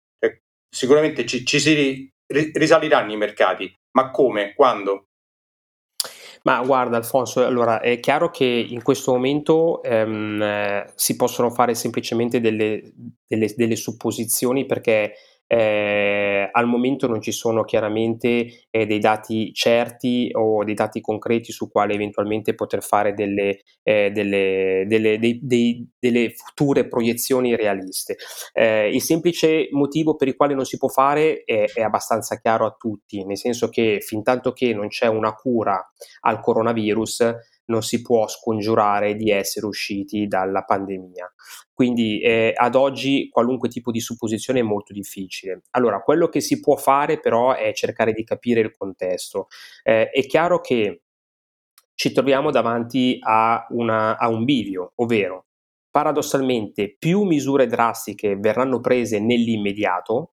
[0.73, 2.09] Sicuramente ci, ci si
[2.53, 4.55] risaliranno i mercati, ma come?
[4.55, 5.07] Quando?
[6.43, 11.75] Ma guarda Alfonso, allora è chiaro che in questo momento ehm, eh, si possono fare
[11.75, 12.93] semplicemente delle,
[13.27, 15.13] delle, delle supposizioni perché
[15.53, 21.51] eh, al momento non ci sono chiaramente eh, dei dati certi o dei dati concreti
[21.51, 28.17] su quale eventualmente poter fare delle, eh, delle, delle, dei, dei, delle, future proiezioni realiste.
[28.53, 32.65] Eh, il semplice motivo per il quale non si può fare è, è abbastanza chiaro
[32.65, 35.85] a tutti, nel senso che fin tanto che non c'è una cura
[36.21, 37.35] al coronavirus,
[37.71, 41.33] non si può scongiurare di essere usciti dalla pandemia.
[41.73, 45.63] Quindi eh, ad oggi qualunque tipo di supposizione è molto difficile.
[45.71, 49.47] Allora, quello che si può fare però è cercare di capire il contesto.
[49.83, 51.03] Eh, è chiaro che
[51.95, 55.47] ci troviamo davanti a, una, a un bivio, ovvero
[55.91, 60.35] paradossalmente più misure drastiche verranno prese nell'immediato,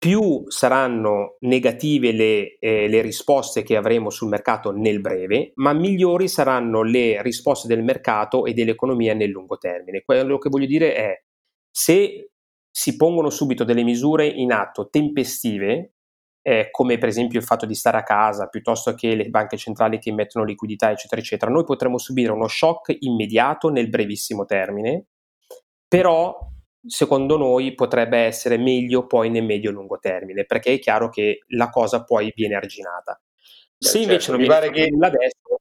[0.00, 6.26] più saranno negative le, eh, le, risposte che avremo sul mercato nel breve, ma migliori
[6.26, 10.02] saranno le risposte del mercato e dell'economia nel lungo termine.
[10.02, 11.22] Quello che voglio dire è,
[11.70, 12.30] se
[12.70, 15.92] si pongono subito delle misure in atto tempestive,
[16.40, 19.98] eh, come per esempio il fatto di stare a casa, piuttosto che le banche centrali
[19.98, 25.04] che mettono liquidità, eccetera, eccetera, noi potremo subire uno shock immediato nel brevissimo termine
[25.90, 26.38] però
[26.86, 32.04] secondo noi potrebbe essere meglio poi nel medio-lungo termine, perché è chiaro che la cosa
[32.04, 33.20] poi viene arginata.
[33.76, 35.60] Se invece certo, non mi pare che nulla adesso,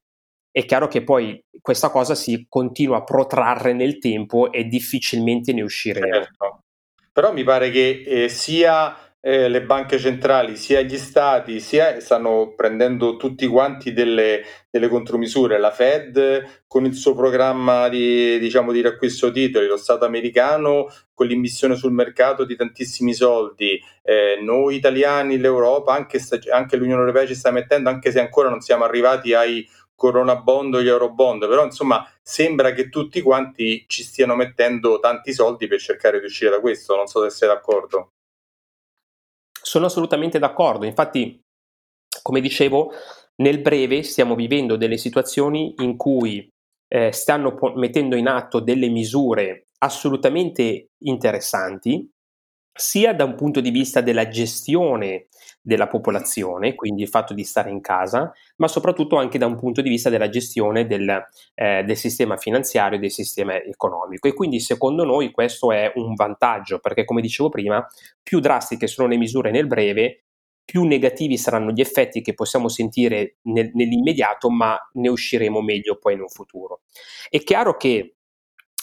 [0.52, 5.62] è chiaro che poi questa cosa si continua a protrarre nel tempo e difficilmente ne
[5.62, 6.14] usciremo.
[6.14, 6.64] Certo.
[7.12, 12.54] Però mi pare che eh, sia eh, le banche centrali, sia gli stati, sia stanno
[12.56, 15.60] prendendo tutti quanti delle, delle contromisure.
[15.60, 21.28] La Fed con il suo programma di, diciamo, di riacquisto titoli, lo Stato americano con
[21.28, 27.36] l'immissione sul mercato di tantissimi soldi, eh, noi italiani, l'Europa, anche, anche l'Unione Europea ci
[27.36, 31.46] sta mettendo, anche se ancora non siamo arrivati ai Corona Bond o gli Euro Bond,
[31.46, 36.52] però insomma sembra che tutti quanti ci stiano mettendo tanti soldi per cercare di uscire
[36.52, 38.12] da questo, non so se sei d'accordo.
[39.62, 41.42] Sono assolutamente d'accordo, infatti
[42.22, 42.92] come dicevo
[43.38, 46.48] nel breve stiamo vivendo delle situazioni in cui
[46.88, 52.10] eh, stanno po- mettendo in atto delle misure assolutamente interessanti
[52.80, 55.28] sia da un punto di vista della gestione
[55.62, 59.82] della popolazione, quindi il fatto di stare in casa, ma soprattutto anche da un punto
[59.82, 64.30] di vista della gestione del, eh, del sistema finanziario e del sistema economico.
[64.30, 67.86] E quindi secondo noi questo è un vantaggio, perché come dicevo prima,
[68.24, 70.24] più drastiche sono le misure nel breve,
[70.64, 76.14] più negativi saranno gli effetti che possiamo sentire nel, nell'immediato, ma ne usciremo meglio poi
[76.14, 76.82] in un futuro.
[77.28, 78.16] È chiaro che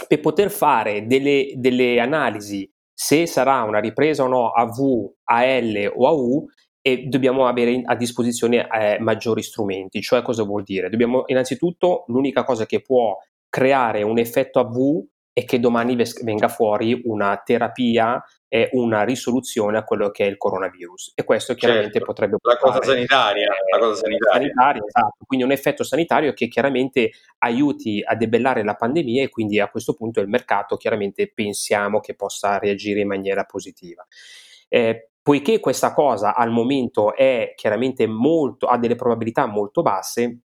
[0.06, 5.44] per poter fare delle, delle analisi se sarà una ripresa o no a V, a
[5.44, 6.46] L o a U
[6.80, 10.00] e dobbiamo avere a disposizione eh, maggiori strumenti.
[10.00, 10.88] Cioè cosa vuol dire?
[10.88, 13.14] Dobbiamo innanzitutto l'unica cosa che può
[13.50, 15.04] creare un effetto a V
[15.38, 20.38] è che domani venga fuori una terapia e una risoluzione a quello che è il
[20.38, 21.12] coronavirus.
[21.14, 24.32] E questo chiaramente certo, potrebbe la cosa sanitaria, eh, la cosa sanitaria.
[24.32, 24.82] sanitaria.
[24.86, 25.24] Esatto.
[25.26, 29.92] Quindi un effetto sanitario che chiaramente aiuti a debellare la pandemia e quindi a questo
[29.92, 34.06] punto il mercato chiaramente pensiamo che possa reagire in maniera positiva.
[34.70, 40.44] Eh, poiché questa cosa al momento è chiaramente molto, ha delle probabilità molto basse,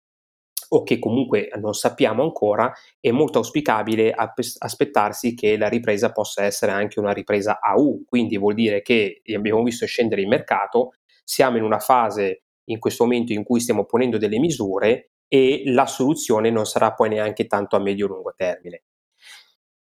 [0.74, 6.72] o che comunque non sappiamo ancora, è molto auspicabile aspettarsi che la ripresa possa essere
[6.72, 11.58] anche una ripresa a U, quindi vuol dire che abbiamo visto scendere il mercato, siamo
[11.58, 16.50] in una fase in questo momento in cui stiamo ponendo delle misure e la soluzione
[16.50, 18.84] non sarà poi neanche tanto a medio-lungo termine.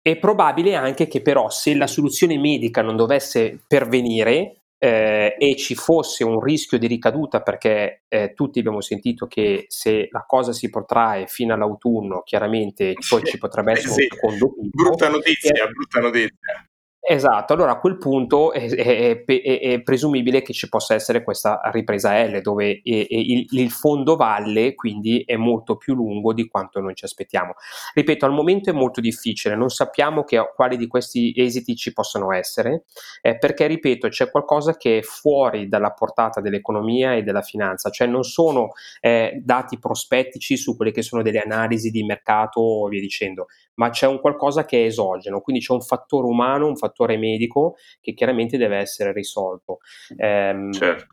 [0.02, 5.74] È probabile anche che però se la soluzione medica non dovesse pervenire, eh, e ci
[5.74, 10.68] fosse un rischio di ricaduta, perché eh, tutti abbiamo sentito che se la cosa si
[10.68, 14.82] protrae fino all'autunno, chiaramente poi ci potrebbe essere sì, un secondo picco.
[14.82, 16.68] Brutta notizia, brutta notizia.
[17.06, 21.60] Esatto, allora a quel punto è, è, è, è, presumibile che ci possa essere questa
[21.64, 26.94] ripresa L dove il, il, fondo valle quindi è molto più lungo di quanto noi
[26.94, 27.56] ci aspettiamo.
[27.92, 32.32] Ripeto, al momento è molto difficile, non sappiamo che, quali di questi esiti ci possono
[32.32, 32.84] essere,
[33.20, 38.06] eh, perché ripeto, c'è qualcosa che è fuori dalla portata dell'economia e della finanza, cioè
[38.06, 38.70] non sono
[39.02, 43.90] eh, dati prospettici su quelle che sono delle analisi di mercato o via dicendo, ma
[43.90, 48.14] c'è un qualcosa che è esogeno, quindi c'è un fattore umano, un fattore medico che
[48.14, 49.78] chiaramente deve essere risolto.
[50.16, 51.06] Ehm, certo.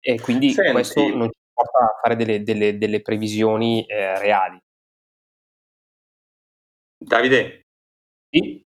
[0.00, 0.72] E quindi Senti.
[0.72, 4.58] questo non ci porta a fare delle, delle, delle previsioni eh, reali.
[6.96, 7.66] Davide?
[8.30, 8.64] Sì?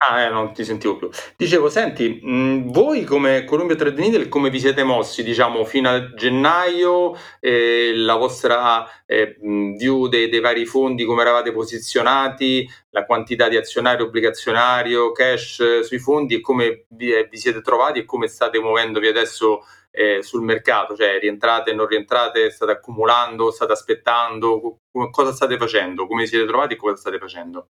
[0.00, 1.10] Ah, eh, non ti sentivo più.
[1.36, 6.14] Dicevo, senti, mh, voi come Columbia Trade Needle come vi siete mossi, diciamo, fino a
[6.14, 9.36] gennaio, eh, la vostra eh,
[9.76, 15.82] view dei, dei, vari fondi, come eravate posizionati, la quantità di azionario, obbligazionario, cash eh,
[15.82, 20.22] sui fondi e come vi, eh, vi, siete trovati e come state muovendovi adesso eh,
[20.22, 24.78] sul mercato, cioè rientrate, non rientrate, state accumulando, state aspettando,
[25.10, 27.68] cosa state facendo, come vi siete trovati e cosa state facendo?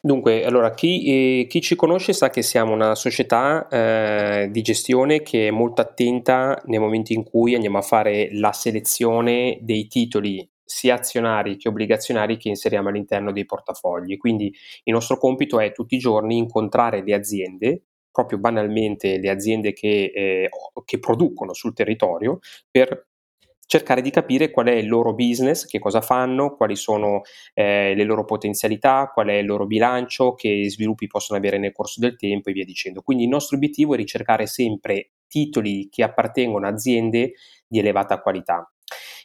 [0.00, 5.22] Dunque, allora chi, eh, chi ci conosce sa che siamo una società eh, di gestione
[5.22, 10.48] che è molto attenta nel momento in cui andiamo a fare la selezione dei titoli
[10.64, 14.16] sia azionari che obbligazionari che inseriamo all'interno dei portafogli.
[14.16, 14.54] Quindi
[14.84, 20.10] il nostro compito è tutti i giorni incontrare le aziende, proprio banalmente le aziende che,
[20.14, 20.48] eh,
[20.84, 22.38] che producono sul territorio,
[22.70, 23.07] per
[23.68, 27.20] cercare di capire qual è il loro business, che cosa fanno, quali sono
[27.52, 32.00] eh, le loro potenzialità, qual è il loro bilancio, che sviluppi possono avere nel corso
[32.00, 33.02] del tempo e via dicendo.
[33.02, 37.34] Quindi il nostro obiettivo è ricercare sempre titoli che appartengono a aziende
[37.66, 38.72] di elevata qualità.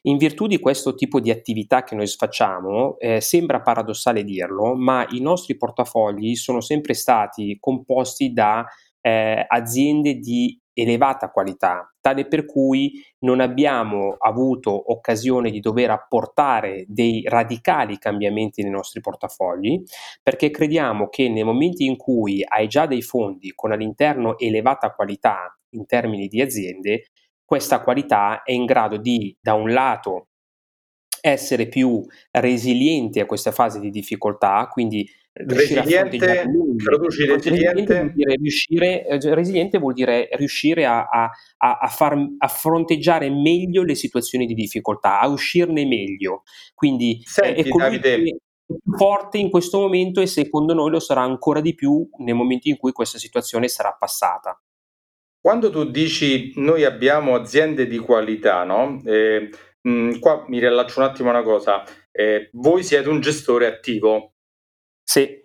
[0.01, 5.08] In virtù di questo tipo di attività che noi facciamo, eh, sembra paradossale dirlo, ma
[5.12, 8.65] i nostri portafogli sono sempre stati composti da
[8.99, 16.86] eh, aziende di elevata qualità, tale per cui non abbiamo avuto occasione di dover apportare
[16.88, 19.82] dei radicali cambiamenti nei nostri portafogli,
[20.21, 25.57] perché crediamo che nei momenti in cui hai già dei fondi con all'interno elevata qualità
[25.69, 27.07] in termini di aziende,
[27.45, 30.30] questa qualità è in grado di, da un lato,
[31.21, 36.45] essere più resiliente a questa fase di difficoltà, quindi resiliente,
[36.77, 37.99] traduci resiliente.
[37.99, 43.84] Vuol dire riuscire, eh, resiliente vuol dire riuscire a, a, a, far, a, fronteggiare meglio
[43.84, 46.43] le situazioni di difficoltà, a uscirne meglio.
[46.75, 48.38] Quindi Senti, è Davide,
[48.95, 52.77] forte in questo momento e secondo noi lo sarà ancora di più nel momento in
[52.77, 54.59] cui questa situazione sarà passata.
[55.41, 59.01] Quando tu dici noi abbiamo aziende di qualità, no?
[59.03, 59.49] Eh,
[59.81, 61.84] mh, qua mi riallaccio un attimo a una cosa.
[62.11, 64.32] Eh, voi siete un gestore attivo,
[65.04, 65.41] sì.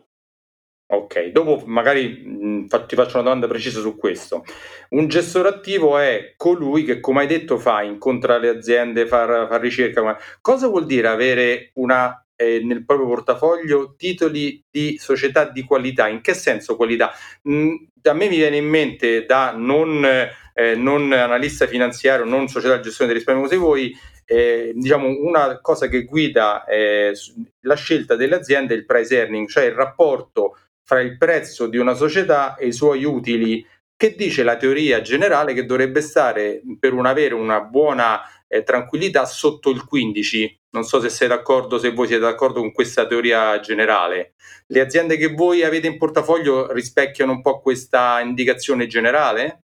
[0.91, 4.43] Ok, dopo magari mh, ti faccio una domanda precisa su questo.
[4.91, 9.59] Un gestore attivo è colui che, come hai detto, fa, incontra le aziende, fa, fa
[9.59, 10.17] ricerca.
[10.41, 16.09] Cosa vuol dire avere una, eh, nel proprio portafoglio titoli di società di qualità?
[16.09, 17.13] In che senso qualità?
[17.43, 22.77] Mh, a me mi viene in mente da non, eh, non analista finanziario, non società
[22.77, 23.95] di gestione dei risparmi come voi,
[24.31, 27.15] eh, diciamo una cosa che guida eh,
[27.61, 31.79] la scelta delle aziende è il price earning, cioè il rapporto fra il prezzo di
[31.79, 33.67] una società e i suoi utili,
[33.97, 39.25] che dice la teoria generale che dovrebbe stare per un avere una buona eh, tranquillità
[39.25, 40.61] sotto il 15.
[40.71, 44.35] Non so se sei d'accordo, se voi siete d'accordo con questa teoria generale.
[44.67, 49.68] Le aziende che voi avete in portafoglio rispecchiano un po' questa indicazione generale?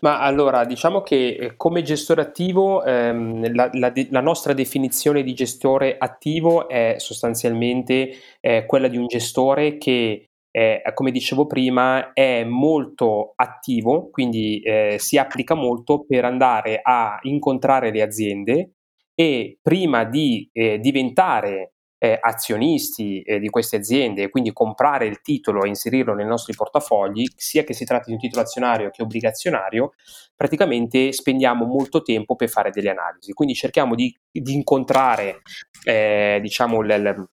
[0.00, 5.34] Ma allora, diciamo che eh, come gestore attivo, ehm, la, la, la, nostra definizione di
[5.34, 12.44] gestore attivo è sostanzialmente eh, quella di un gestore che, eh, come dicevo prima, è
[12.44, 18.70] molto attivo, quindi eh, si applica molto per andare a incontrare le aziende
[19.14, 25.20] e prima di eh, diventare eh, azionisti eh, di queste aziende e quindi comprare il
[25.20, 29.02] titolo e inserirlo nei nostri portafogli, sia che si tratti di un titolo azionario che
[29.02, 29.92] obbligazionario,
[30.34, 33.34] praticamente spendiamo molto tempo per fare delle analisi.
[33.34, 35.42] Quindi cerchiamo di, di incontrare
[35.84, 37.28] eh, diciamo, l,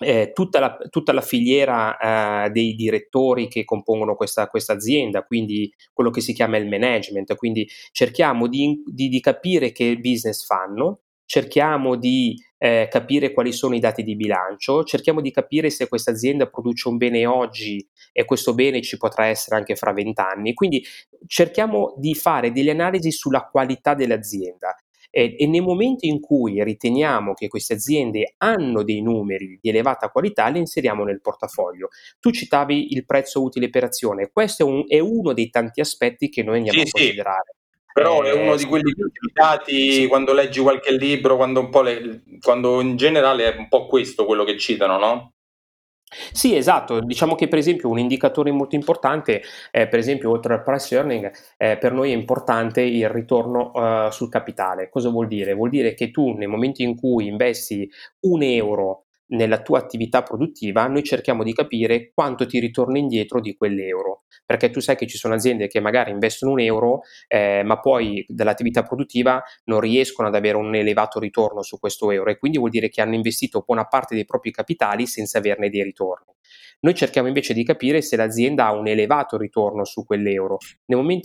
[0.00, 5.72] eh, tutta, la, tutta, la, filiera eh, dei direttori che compongono questa, questa, azienda, quindi
[5.94, 11.03] quello che si chiama il management, quindi cerchiamo di, di, di capire che business fanno,
[11.34, 16.12] cerchiamo di eh, capire quali sono i dati di bilancio, cerchiamo di capire se questa
[16.12, 20.54] azienda produce un bene oggi e questo bene ci potrà essere anche fra vent'anni.
[20.54, 20.84] Quindi
[21.26, 24.76] cerchiamo di fare delle analisi sulla qualità dell'azienda.
[25.10, 30.10] E, e nel momento in cui riteniamo che queste aziende hanno dei numeri di elevata
[30.10, 31.88] qualità, le inseriamo nel portafoglio.
[32.20, 36.28] Tu citavi il prezzo utile per azione, questo è, un, è uno dei tanti aspetti
[36.28, 37.54] che noi andiamo sì, a considerare.
[37.94, 40.06] Però è uno di quelli citati sì.
[40.08, 44.24] quando leggi qualche libro, quando, un po le, quando in generale è un po' questo
[44.24, 45.34] quello che citano, no?
[46.32, 46.98] Sì, esatto.
[46.98, 51.30] Diciamo che per esempio un indicatore molto importante, è, per esempio oltre al price earning,
[51.56, 54.88] eh, per noi è importante il ritorno uh, sul capitale.
[54.88, 55.54] Cosa vuol dire?
[55.54, 57.88] Vuol dire che tu nel momento in cui investi
[58.22, 59.03] un euro
[59.34, 64.70] nella tua attività produttiva, noi cerchiamo di capire quanto ti ritorna indietro di quell'euro, perché
[64.70, 68.82] tu sai che ci sono aziende che magari investono un euro, eh, ma poi dall'attività
[68.82, 72.88] produttiva non riescono ad avere un elevato ritorno su questo euro e quindi vuol dire
[72.88, 76.32] che hanno investito buona parte dei propri capitali senza averne dei ritorni.
[76.80, 80.58] Noi cerchiamo invece di capire se l'azienda ha un elevato ritorno su quell'euro.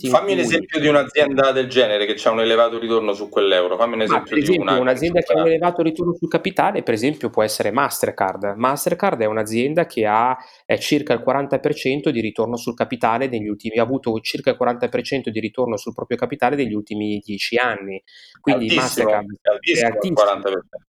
[0.08, 0.32] Fammi cui...
[0.32, 3.76] un esempio di un'azienda del genere che ha un elevato ritorno su quell'euro.
[3.76, 4.78] Fammi un esempio, esempio di una.
[4.78, 8.54] Un'azienda che ha un elevato ritorno sul capitale, per esempio, può essere Mastercard.
[8.56, 13.78] Mastercard è un'azienda che ha eh, circa il 40% di ritorno sul capitale negli ultimi,
[13.78, 18.02] ha avuto circa il 40% di ritorno sul proprio capitale negli ultimi 10 anni.
[18.40, 20.14] Quindi altissimo, Mastercard è altissimo, è altissimo.
[20.14, 20.88] 40%.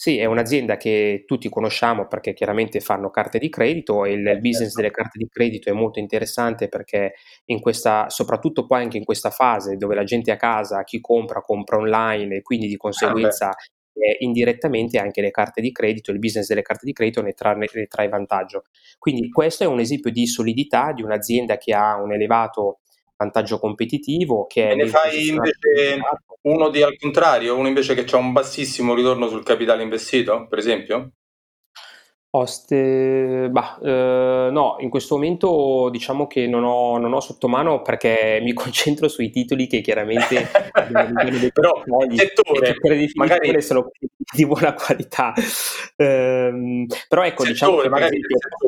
[0.00, 4.40] Sì, è un'azienda che tutti conosciamo perché chiaramente fanno carte di credito e il, il
[4.40, 7.14] business delle carte di credito è molto interessante perché
[7.46, 11.40] in questa, soprattutto poi anche in questa fase dove la gente a casa, chi compra,
[11.40, 13.54] compra online e quindi di ah,
[13.98, 17.32] conseguenza eh, indirettamente anche le carte di credito, il business delle carte di credito ne,
[17.32, 18.64] tra, ne trae vantaggio.
[18.98, 22.80] Quindi questo è un esempio di solidità di un'azienda che ha un elevato
[23.16, 25.98] vantaggio competitivo che e ne fai invece
[26.42, 30.58] uno di al contrario, uno invece che ha un bassissimo ritorno sul capitale investito, per
[30.58, 31.14] esempio?
[32.30, 37.80] Oste, bah, eh, no, in questo momento diciamo che non ho, non ho sotto mano
[37.80, 40.46] perché mi concentro sui titoli che chiaramente
[41.52, 42.76] però il settore
[43.14, 43.90] magari sono
[44.34, 45.32] di buona qualità.
[45.96, 48.20] Eh, però ecco, settore, diciamo che magari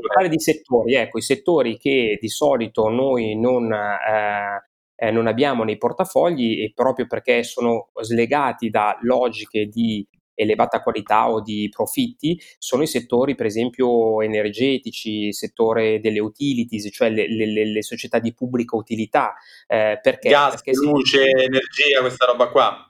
[0.07, 4.65] parlare di settori, ecco, i settori che di solito noi non, eh,
[4.97, 10.07] eh, non abbiamo nei portafogli e proprio perché sono slegati da logiche di
[10.41, 16.89] elevata qualità o di profitti sono i settori per esempio energetici, il settore delle utilities,
[16.93, 19.35] cioè le, le, le società di pubblica utilità.
[19.67, 21.31] Eh, perché, Gas, perché luce, si...
[21.31, 22.90] energia, questa roba qua.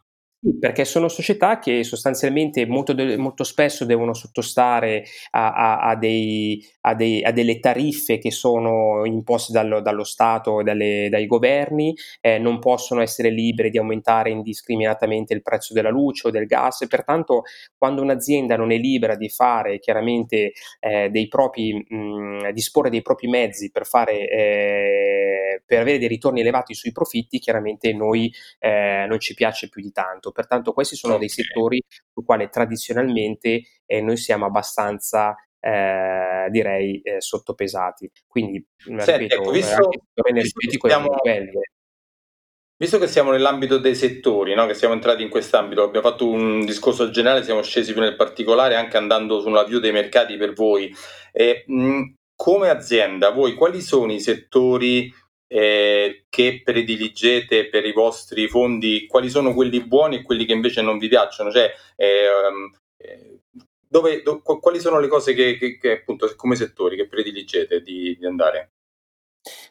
[0.59, 6.64] Perché sono società che sostanzialmente molto, molto spesso devono sottostare a, a, a, dei,
[6.97, 12.59] dei, a, delle tariffe che sono imposte dallo, dallo Stato e dai governi, eh, non
[12.59, 16.80] possono essere liberi di aumentare indiscriminatamente il prezzo della luce o del gas.
[16.80, 17.43] E pertanto
[17.76, 23.28] quando un'azienda non è libera di fare chiaramente eh, dei propri, mh, disporre dei propri
[23.28, 29.20] mezzi per, fare, eh, per avere dei ritorni elevati sui profitti, chiaramente noi eh, non
[29.20, 30.49] ci piace più di tanto mercato.
[30.49, 31.26] Pertanto questi sono okay.
[31.26, 38.11] dei settori sui quali tradizionalmente eh, noi siamo abbastanza eh, direi eh, sottopesati.
[38.26, 39.91] Quindi, Senti, ripeto, ecco, visto,
[40.89, 41.61] è molto bello.
[42.76, 44.66] Visto che siamo nell'ambito dei settori, no?
[44.66, 48.74] che siamo entrati in quest'ambito, abbiamo fatto un discorso generale, siamo scesi più nel particolare,
[48.74, 50.91] anche andando sulla view dei mercati per voi.
[51.31, 55.12] E, mh, come azienda, voi quali sono i settori
[55.53, 60.80] eh, che prediligete per i vostri fondi, quali sono quelli buoni e quelli che invece
[60.80, 61.51] non vi piacciono?
[61.51, 63.40] Cioè, ehm, eh,
[63.88, 68.16] dove, do, quali sono le cose che, che, che, appunto come settori che prediligete di,
[68.16, 68.74] di andare?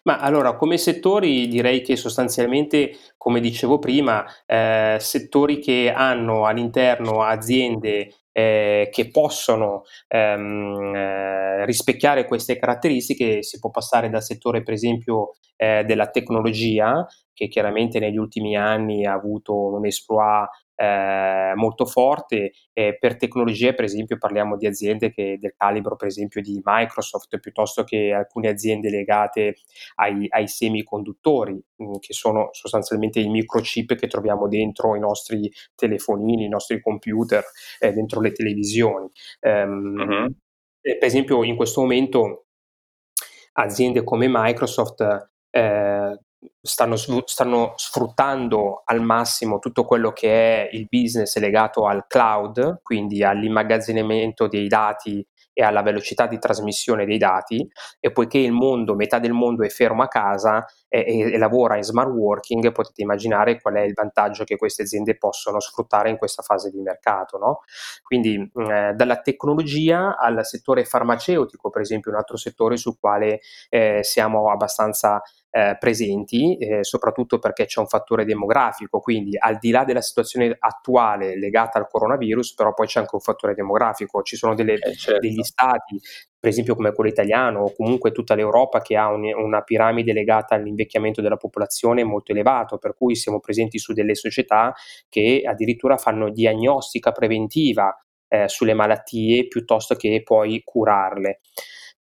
[0.04, 7.22] Ma allora, come settori direi che sostanzialmente, come dicevo prima, eh, settori che hanno all'interno
[7.24, 14.74] aziende eh, che possono ehm, eh, rispecchiare queste caratteristiche, si può passare dal settore per
[14.74, 20.50] esempio eh, della tecnologia, che chiaramente negli ultimi anni ha avuto un esploit
[20.80, 22.54] eh, molto forte.
[22.72, 27.38] Eh, per tecnologie, per esempio, parliamo di aziende che, del calibro, per esempio, di Microsoft,
[27.40, 29.56] piuttosto che alcune aziende legate
[29.96, 35.52] ai, ai semiconduttori, mh, mm, che sono sostanzialmente i microchip che troviamo dentro i nostri
[35.76, 37.44] telefonini, i nostri computer,
[37.80, 39.10] eh, dentro le televisioni.
[39.42, 40.36] Um, uh-huh.
[40.80, 42.46] per esempio, in questo momento
[43.54, 45.02] aziende come Microsoft
[45.52, 45.89] eh,
[46.62, 53.24] stanno, stanno, sfruttando al massimo tutto quello che è il business legato al cloud, quindi
[53.24, 55.26] all'immagazzinamento dei dati
[55.60, 57.70] e alla velocità di trasmissione dei dati
[58.00, 61.76] e poiché il mondo, metà del mondo è fermo a casa e, e, e, lavora
[61.76, 66.18] in smart working, potete immaginare qual è il vantaggio che queste aziende possono sfruttare in
[66.18, 67.38] questa fase di mercato.
[67.38, 67.60] No?
[68.02, 74.00] Quindi eh, dalla tecnologia al settore farmaceutico, per esempio, un altro settore sul quale eh,
[74.02, 75.22] siamo abbastanza
[75.52, 80.56] eh, presenti, eh, soprattutto perché c'è un fattore demografico, quindi al di là della situazione
[80.58, 84.96] attuale legata al coronavirus, però poi c'è anche un fattore demografico, ci sono delle, eh
[84.96, 85.20] certo.
[85.20, 86.00] degli stati
[86.40, 90.56] per esempio come quello italiano o comunque tutta l'Europa che ha un, una piramide legata
[90.56, 94.74] all'invecchiamento della popolazione molto elevato, per cui siamo presenti su delle società
[95.10, 97.94] che addirittura fanno diagnostica preventiva
[98.30, 101.42] eh, sulle malattie piuttosto che poi curarle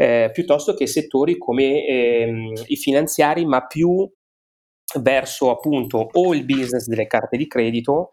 [0.01, 4.09] eh, piuttosto che settori come ehm, i finanziari, ma più
[5.01, 8.11] verso appunto o il business delle carte di credito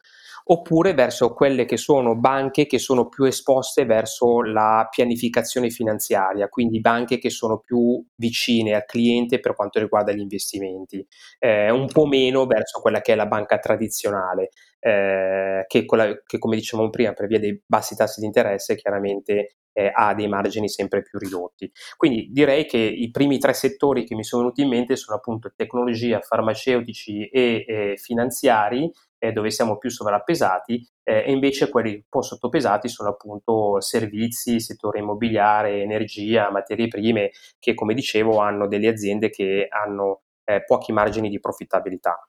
[0.49, 6.80] oppure verso quelle che sono banche che sono più esposte verso la pianificazione finanziaria, quindi
[6.80, 11.05] banche che sono più vicine al cliente per quanto riguarda gli investimenti,
[11.39, 16.38] eh, un po' meno verso quella che è la banca tradizionale, eh, che, quella, che,
[16.38, 20.68] come dicevamo prima per via dei bassi tassi di interesse chiaramente eh, ha dei margini
[20.68, 21.70] sempre più ridotti.
[21.96, 25.52] Quindi direi che i primi tre settori che mi sono venuti in mente sono appunto
[25.54, 28.90] tecnologia, farmaceutici e eh, finanziari,
[29.32, 35.00] dove siamo più sovrappesati, eh, e invece quelli un po' sottopesati sono appunto servizi, settore
[35.00, 41.28] immobiliare, energia, materie prime, che come dicevo hanno delle aziende che hanno eh, pochi margini
[41.28, 42.28] di profittabilità.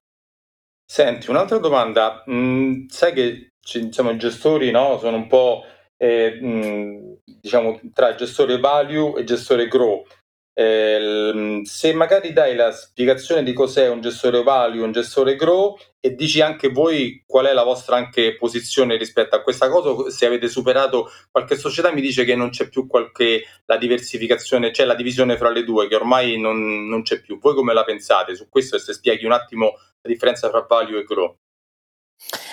[0.89, 5.63] Senti, un'altra domanda, mm, sai che insomma, i gestori no, sono un po'
[5.97, 10.05] eh, mh, diciamo tra gestore value e gestore grow.
[10.53, 16.15] Eh, se magari dai la spiegazione di cos'è un gestore value, un gestore grow e
[16.15, 20.47] dici anche voi qual è la vostra anche posizione rispetto a questa cosa, se avete
[20.47, 25.37] superato qualche società mi dice che non c'è più qualche la diversificazione, c'è la divisione
[25.37, 27.39] fra le due che ormai non, non c'è più.
[27.39, 29.73] Voi come la pensate su questo e se spieghi un attimo
[30.07, 31.37] la differenza fra value e grow?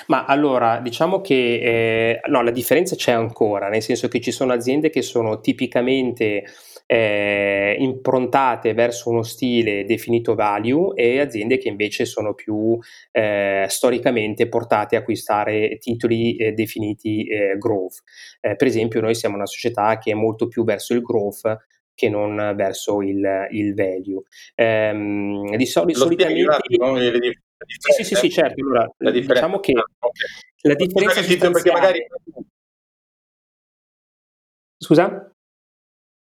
[0.08, 4.52] Ma allora, diciamo che eh, no, la differenza c'è ancora, nel senso che ci sono
[4.52, 6.44] aziende che sono tipicamente
[6.86, 12.78] eh, improntate verso uno stile definito value e aziende che invece sono più
[13.10, 18.02] eh, storicamente portate a acquistare titoli eh, definiti eh, growth.
[18.40, 21.56] Eh, per esempio, noi siamo una società che è molto più verso il growth
[21.94, 24.22] che non verso il, il value.
[24.56, 27.43] Ehm, di solito solitamente...
[27.66, 28.60] Sì, sì, sì, sì, certo.
[28.62, 30.28] Allora, diciamo che okay.
[30.62, 32.06] la differenza perché magari...
[34.76, 35.32] Scusa?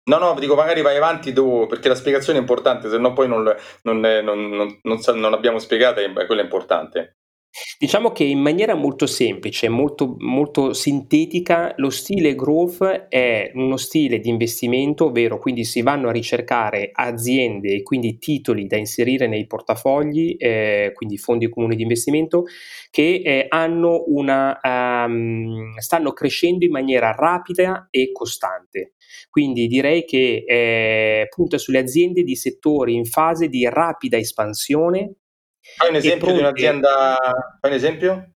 [0.04, 3.28] No, no, dico magari vai avanti tu, perché la spiegazione è importante, se no poi
[3.28, 3.44] non,
[3.82, 7.18] non, non, non l'abbiamo spiegata e quella è importante.
[7.78, 14.20] Diciamo che in maniera molto semplice, molto, molto sintetica, lo stile growth è uno stile
[14.20, 19.46] di investimento, ovvero quindi si vanno a ricercare aziende e quindi titoli da inserire nei
[19.46, 22.44] portafogli, eh, quindi fondi comuni di investimento,
[22.90, 28.94] che eh, hanno una, um, stanno crescendo in maniera rapida e costante.
[29.28, 35.16] Quindi direi che eh, punta sulle aziende di settori in fase di rapida espansione
[35.76, 37.16] Fai un esempio di un'azienda,
[37.60, 38.32] fai un esempio?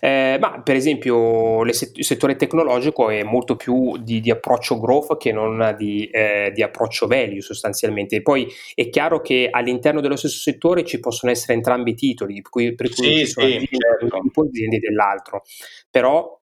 [0.00, 5.16] Eh, ma per esempio set- il settore tecnologico è molto più di, di approccio growth
[5.16, 8.22] che non di, eh, di, approccio value sostanzialmente.
[8.22, 12.50] Poi è chiaro che all'interno dello stesso settore ci possono essere entrambi i titoli, per
[12.50, 14.42] cui, per cui sì, ci sono sì, aziende, certo.
[14.42, 15.42] aziende dell'altro.
[15.90, 16.40] Però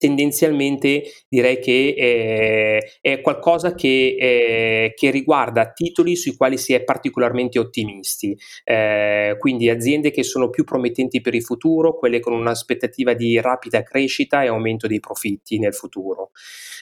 [0.00, 6.82] tendenzialmente direi che eh, è qualcosa che, eh, che, riguarda titoli sui quali si è
[6.82, 8.34] particolarmente ottimisti,
[8.64, 13.82] eh, quindi aziende che sono più promettenti per il futuro, quelle con un'aspettativa di rapida
[13.82, 16.30] crescita e aumento dei profitti nel futuro.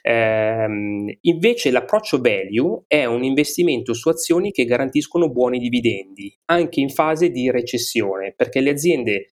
[0.02, 6.90] Ehm, invece l'approccio value è un investimento su azioni che garantiscono buoni dividendi, anche in
[6.90, 9.32] fase di recessione, perché le aziende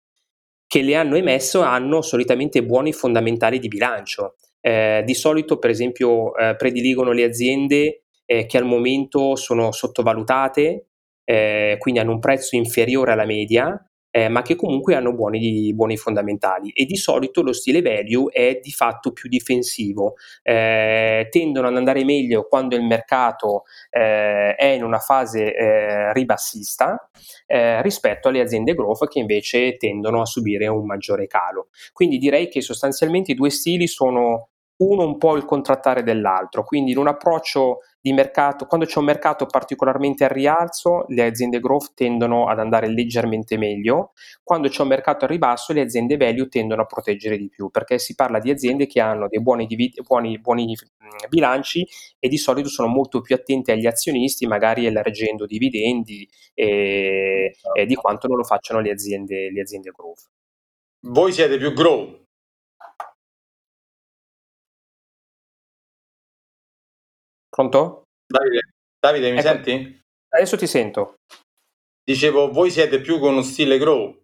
[0.71, 4.35] che le hanno emesso hanno solitamente buoni fondamentali di bilancio.
[4.61, 10.85] Eh, di solito, per esempio, eh, prediligono le aziende eh, che al momento sono sottovalutate,
[11.25, 15.97] eh, quindi hanno un prezzo inferiore alla media, eh, ma che comunque hanno buoni, buoni,
[15.97, 21.77] fondamentali e di solito lo stile value è di fatto più difensivo, eh, tendono ad
[21.77, 27.09] andare meglio quando il mercato eh, è in una fase eh, ribassista
[27.47, 31.69] eh, rispetto alle aziende growth che invece tendono a subire un maggiore calo.
[31.93, 34.49] Quindi direi che sostanzialmente i due stili sono
[34.81, 39.05] uno un po' il contrattare dell'altro, quindi in un approccio di mercato, quando c'è un
[39.05, 44.13] mercato particolarmente al rialzo, le aziende growth tendono ad andare leggermente meglio,
[44.43, 47.99] quando c'è un mercato al ribasso, le aziende value tendono a proteggere di più, perché
[47.99, 50.75] si parla di aziende che hanno dei buoni, divid- buoni, buoni
[51.29, 57.85] bilanci e di solito sono molto più attente agli azionisti, magari elargendo dividendi e, e
[57.85, 60.29] di quanto non lo facciano le aziende, le aziende growth.
[61.01, 62.19] Voi siete più growth?
[67.53, 68.03] Pronto?
[68.25, 68.61] Davide,
[68.97, 70.01] Davide mi ecco, senti?
[70.29, 71.15] Adesso ti sento.
[72.01, 74.19] Dicevo, voi siete più con uno stile grow.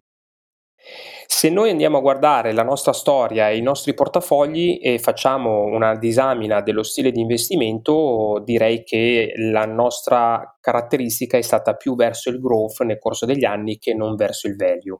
[1.26, 5.94] Se noi andiamo a guardare la nostra storia e i nostri portafogli e facciamo una
[5.96, 12.40] disamina dello stile di investimento, direi che la nostra caratteristica è stata più verso il
[12.40, 14.98] growth nel corso degli anni che non verso il value.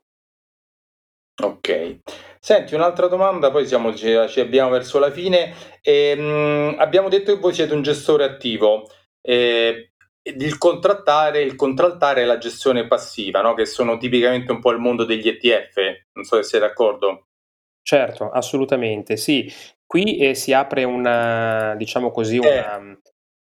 [1.42, 2.00] Ok.
[2.40, 5.52] Senti, un'altra domanda, poi siamo, ci, ci abbiamo verso la fine.
[5.82, 8.90] Ehm, abbiamo detto che voi siete un gestore attivo.
[9.20, 13.54] Eh, il contrattare, il contraltare è la gestione passiva, no?
[13.54, 15.76] che sono tipicamente un po' il mondo degli ETF.
[16.12, 17.28] Non so se sei d'accordo.
[17.82, 19.50] Certo, assolutamente, sì.
[19.86, 22.58] Qui eh, si apre una, diciamo così, eh.
[22.58, 22.98] una,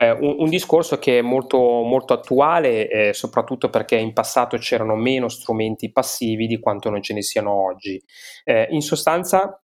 [0.02, 4.96] eh, un, un, discorso che è molto, molto attuale, eh, soprattutto perché in passato c'erano
[4.96, 8.02] meno strumenti passivi di quanto non ce ne siano oggi.
[8.44, 9.64] Eh, in sostanza,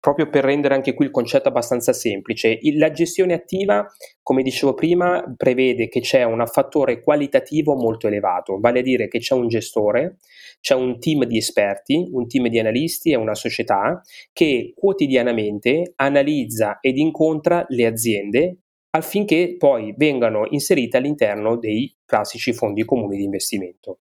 [0.00, 3.86] proprio per rendere anche qui il concetto abbastanza semplice, il, la gestione attiva,
[4.22, 9.18] come dicevo prima, prevede che c'è un fattore qualitativo molto elevato, vale a dire che
[9.18, 10.20] c'è un gestore,
[10.62, 14.00] c'è un team di esperti, un team di analisti e una società
[14.32, 18.56] che quotidianamente analizza ed incontra le aziende
[18.94, 24.00] affinché poi vengano inserite all'interno dei classici fondi comuni di investimento.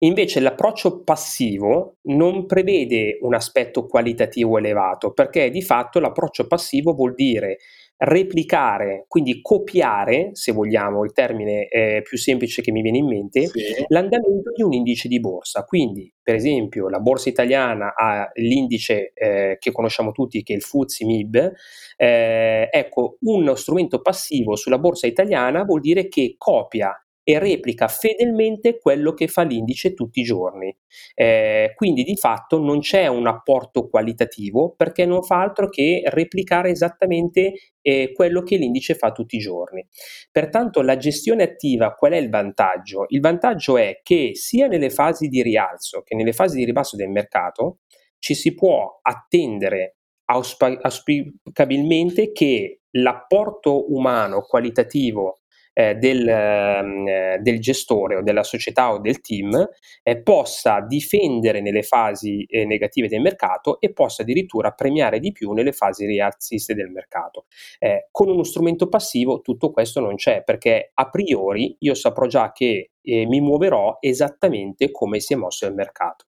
[0.00, 7.14] Invece l'approccio passivo non prevede un aspetto qualitativo elevato, perché di fatto l'approccio passivo vuol
[7.14, 7.58] dire
[7.98, 13.46] replicare, quindi copiare, se vogliamo il termine eh, più semplice che mi viene in mente,
[13.46, 13.84] sì.
[13.88, 15.64] l'andamento di un indice di borsa.
[15.64, 20.62] Quindi, per esempio, la borsa italiana ha l'indice eh, che conosciamo tutti, che è il
[20.62, 21.52] FTSE MIB.
[21.96, 26.94] Eh, ecco, uno strumento passivo sulla borsa italiana vuol dire che copia
[27.28, 30.72] e replica fedelmente quello che fa l'indice tutti i giorni.
[31.12, 36.70] Eh, quindi di fatto non c'è un apporto qualitativo perché non fa altro che replicare
[36.70, 39.84] esattamente eh, quello che l'indice fa tutti i giorni.
[40.30, 43.06] Pertanto la gestione attiva, qual è il vantaggio?
[43.08, 47.10] Il vantaggio è che sia nelle fasi di rialzo che nelle fasi di ribasso del
[47.10, 47.78] mercato
[48.20, 49.96] ci si può attendere
[50.26, 55.40] auspicabilmente che l'apporto umano qualitativo
[55.78, 59.68] eh, del, eh, del, gestore o della società o del team
[60.02, 65.52] eh, possa difendere nelle fasi eh, negative del mercato e possa addirittura premiare di più
[65.52, 67.44] nelle fasi rialziste del mercato.
[67.78, 72.52] Eh, con uno strumento passivo tutto questo non c'è perché a priori io saprò già
[72.52, 76.24] che mi muoverò esattamente come si è mosso il mercato.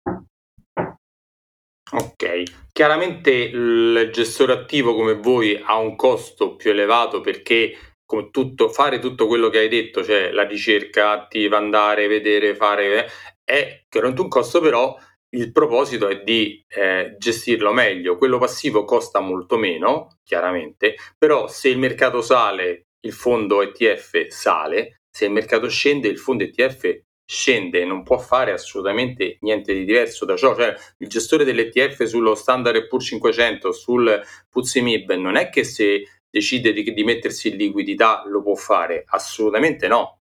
[1.90, 2.44] Ok,
[2.74, 7.74] chiaramente il gestore attivo come voi ha un costo più elevato perché
[8.08, 13.06] come tutto, fare tutto quello che hai detto, cioè la ricerca attiva, andare, vedere, fare,
[13.06, 13.08] eh,
[13.44, 14.98] è chiaramente un costo, però
[15.32, 18.18] il proposito è di eh, gestirlo meglio.
[18.18, 25.02] Quello passivo costa molto meno, chiaramente, però se il mercato sale, il fondo ETF sale,
[25.10, 30.24] se il mercato scende, il fondo ETF scende, non può fare assolutamente niente di diverso
[30.24, 30.56] da ciò.
[30.56, 36.04] Cioè, il gestore dell'ETF sullo Standard Poor's 500, sul Puzzi MIB, non è che se
[36.30, 39.04] decide di, di mettersi in liquidità lo può fare?
[39.08, 40.20] Assolutamente no.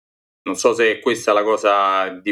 [0.44, 2.32] Non so se è questa la cosa di,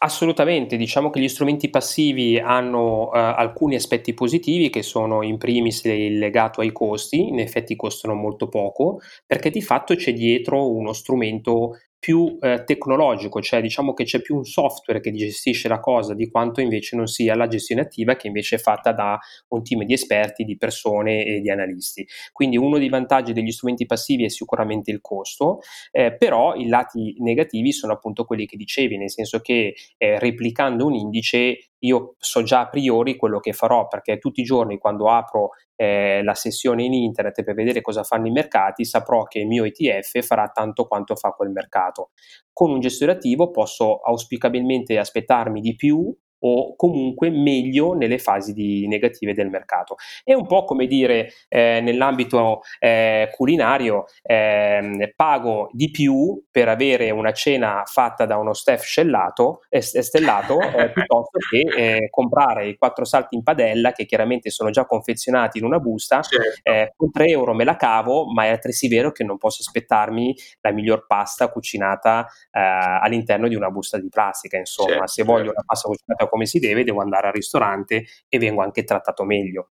[0.00, 5.82] Assolutamente, diciamo che gli strumenti passivi hanno uh, alcuni aspetti positivi che sono in primis
[5.84, 10.92] il legato ai costi, in effetti costano molto poco, perché di fatto c'è dietro uno
[10.92, 16.14] strumento più eh, tecnologico, cioè diciamo che c'è più un software che gestisce la cosa
[16.14, 19.18] di quanto invece non sia la gestione attiva che invece è fatta da
[19.48, 22.06] un team di esperti, di persone e di analisti.
[22.32, 27.16] Quindi uno dei vantaggi degli strumenti passivi è sicuramente il costo, eh, però i lati
[27.18, 32.42] negativi sono appunto quelli che dicevi, nel senso che eh, replicando un indice io so
[32.42, 36.82] già a priori quello che farò perché tutti i giorni quando apro eh, la sessione
[36.84, 40.86] in internet per vedere cosa fanno i mercati saprò che il mio ETF farà tanto
[40.86, 42.10] quanto fa quel mercato.
[42.52, 49.34] Con un gestore attivo posso auspicabilmente aspettarmi di più o comunque meglio nelle fasi negative
[49.34, 49.96] del mercato.
[50.22, 57.10] È un po' come dire eh, nell'ambito eh, culinario eh, pago di più per avere
[57.10, 62.76] una cena fatta da uno chef stellato, eh, stellato eh, piuttosto che eh, comprare i
[62.76, 66.92] quattro salti in padella che chiaramente sono già confezionati in una busta, certo.
[66.96, 70.72] con 3 euro me la cavo, ma è altresì vero che non posso aspettarmi la
[70.72, 75.06] miglior pasta cucinata all'interno di una busta di plastica, insomma, certo.
[75.06, 75.52] se voglio certo.
[75.52, 79.70] una pasta cucinata come si deve, devo andare al ristorante e vengo anche trattato meglio.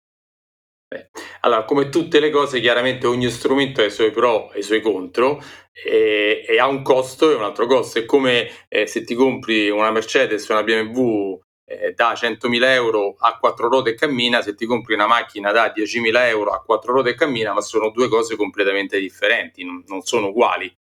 [0.89, 4.63] Beh, allora, come tutte le cose, chiaramente ogni strumento ha i suoi pro e i
[4.63, 5.43] suoi contro
[5.73, 7.99] e, e ha un costo e un altro costo.
[7.99, 13.17] È come eh, se ti compri una Mercedes o una BMW eh, da 100.000 euro
[13.19, 16.93] a quattro ruote e cammina, se ti compri una macchina da 10.000 euro a quattro
[16.93, 20.73] ruote e cammina, ma sono due cose completamente differenti, non, non sono uguali.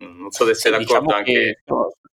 [0.00, 1.62] Non so se sei sì, d'accordo diciamo anche.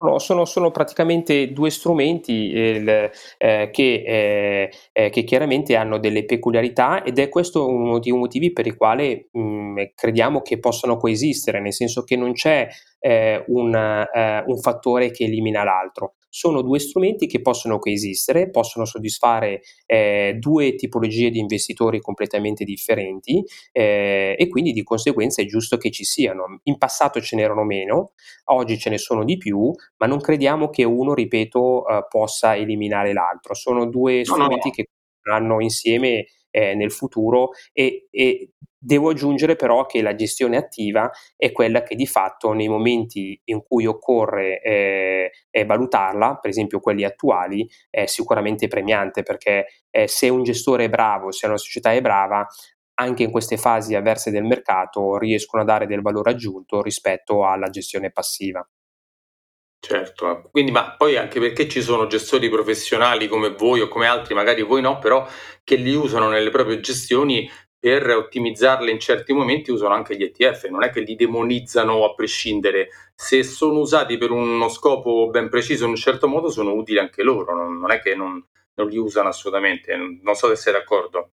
[0.04, 6.26] No, sono, sono, praticamente due strumenti eh, eh, che, eh, eh, che, chiaramente hanno delle
[6.26, 11.62] peculiarità ed è questo uno dei motivi per i quali mh, crediamo che possano coesistere,
[11.62, 12.68] nel senso che non c'è
[13.00, 18.86] eh, un, eh, un fattore che elimina l'altro sono due strumenti che possono coesistere, possono
[18.86, 25.76] soddisfare eh, due tipologie di investitori completamente differenti eh, e quindi di conseguenza è giusto
[25.76, 26.62] che ci siano.
[26.64, 28.14] In passato ce n'erano meno,
[28.46, 33.12] oggi ce ne sono di più, ma non crediamo che uno, ripeto, eh, possa eliminare
[33.12, 33.54] l'altro.
[33.54, 34.72] Sono due strumenti no, no.
[34.72, 34.86] che
[35.30, 38.52] hanno insieme eh, nel futuro e, e,
[38.84, 43.62] devo aggiungere però che la gestione attiva è quella che di fatto nei momenti in
[43.62, 50.30] cui occorre eh, eh, valutarla, per esempio quelli attuali, è sicuramente premiante perché eh, se
[50.30, 52.46] un gestore è bravo, se una società è brava,
[52.96, 57.70] anche in queste fasi avverse del mercato riescono a dare del valore aggiunto rispetto alla
[57.70, 58.68] gestione passiva.
[59.84, 64.36] Certo, quindi ma poi anche perché ci sono gestori professionali come voi o come altri,
[64.36, 65.28] magari voi no, però
[65.64, 67.50] che li usano nelle proprie gestioni
[67.82, 72.14] per ottimizzarle in certi momenti usano anche gli ETF, non è che li demonizzano a
[72.14, 77.00] prescindere, se sono usati per uno scopo ben preciso in un certo modo sono utili
[77.00, 78.40] anche loro, non, è che non,
[78.76, 81.32] non li usano assolutamente, non so se sei d'accordo.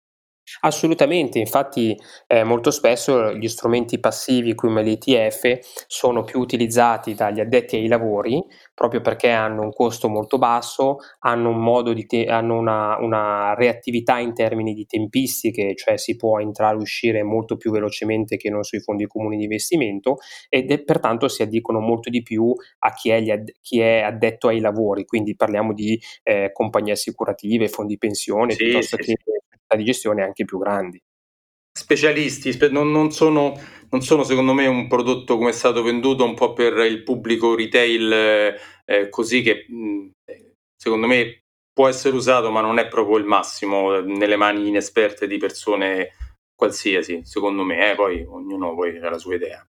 [0.60, 1.96] Assolutamente, infatti
[2.28, 8.44] eh, molto spesso gli strumenti passivi come l'ETF sono più utilizzati dagli addetti ai lavori
[8.72, 13.54] proprio perché hanno un costo molto basso, hanno, un modo di te- hanno una, una,
[13.54, 18.50] reattività in termini di tempistiche, cioè si può entrare e uscire molto più velocemente che
[18.50, 20.18] non sui fondi comuni di investimento
[20.48, 24.48] ed è, pertanto si addicono molto di più a chi è, ad- chi è addetto
[24.48, 29.36] ai lavori, quindi parliamo di eh, compagnie assicurative, fondi pensione, sì, piuttosto sì, che sì
[29.74, 31.00] di gestione anche più grandi.
[31.76, 33.58] Specialisti, non, non, sono,
[33.90, 37.54] non, sono, secondo me un prodotto come è stato venduto un po' per il pubblico
[37.54, 40.10] retail eh, così che mh,
[40.76, 41.40] secondo me
[41.72, 46.12] può essere usato, ma non è proprio il massimo nelle mani inesperte di persone
[46.54, 49.66] qualsiasi, secondo me, eh, poi ognuno poi ha la sua idea.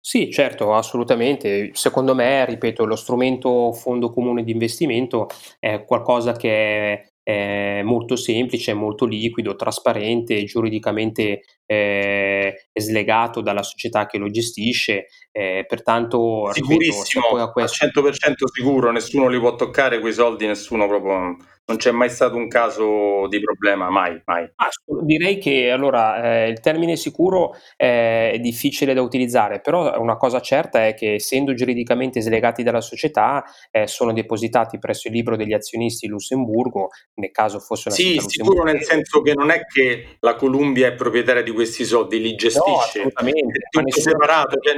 [0.00, 1.70] Sì, certo, assolutamente.
[1.74, 8.74] Secondo me, ripeto, lo strumento fondo comune di investimento è qualcosa che è molto semplice,
[8.74, 15.06] molto liquido, trasparente, giuridicamente eh, slegato dalla società che lo gestisce,
[15.36, 17.86] eh, pertanto sicurissimo, ripeto, a questo...
[17.86, 22.46] 100% sicuro, nessuno li può toccare quei soldi, nessuno proprio non c'è mai stato un
[22.46, 24.44] caso di problema, mai, mai.
[24.56, 24.68] Ah,
[25.02, 30.40] direi che allora eh, il termine sicuro eh, è difficile da utilizzare, però una cosa
[30.40, 35.54] certa è che essendo giuridicamente slegati dalla società eh, sono depositati presso il libro degli
[35.54, 40.16] azionisti in Lussemburgo, nel caso fosse una Sì, sicuro nel senso che non è che
[40.20, 42.68] la Columbia è proprietaria di questi soldi, li gestisce.
[42.68, 43.58] No, assolutamente.
[43.70, 44.58] È tutto separato.
[44.60, 44.74] Cioè...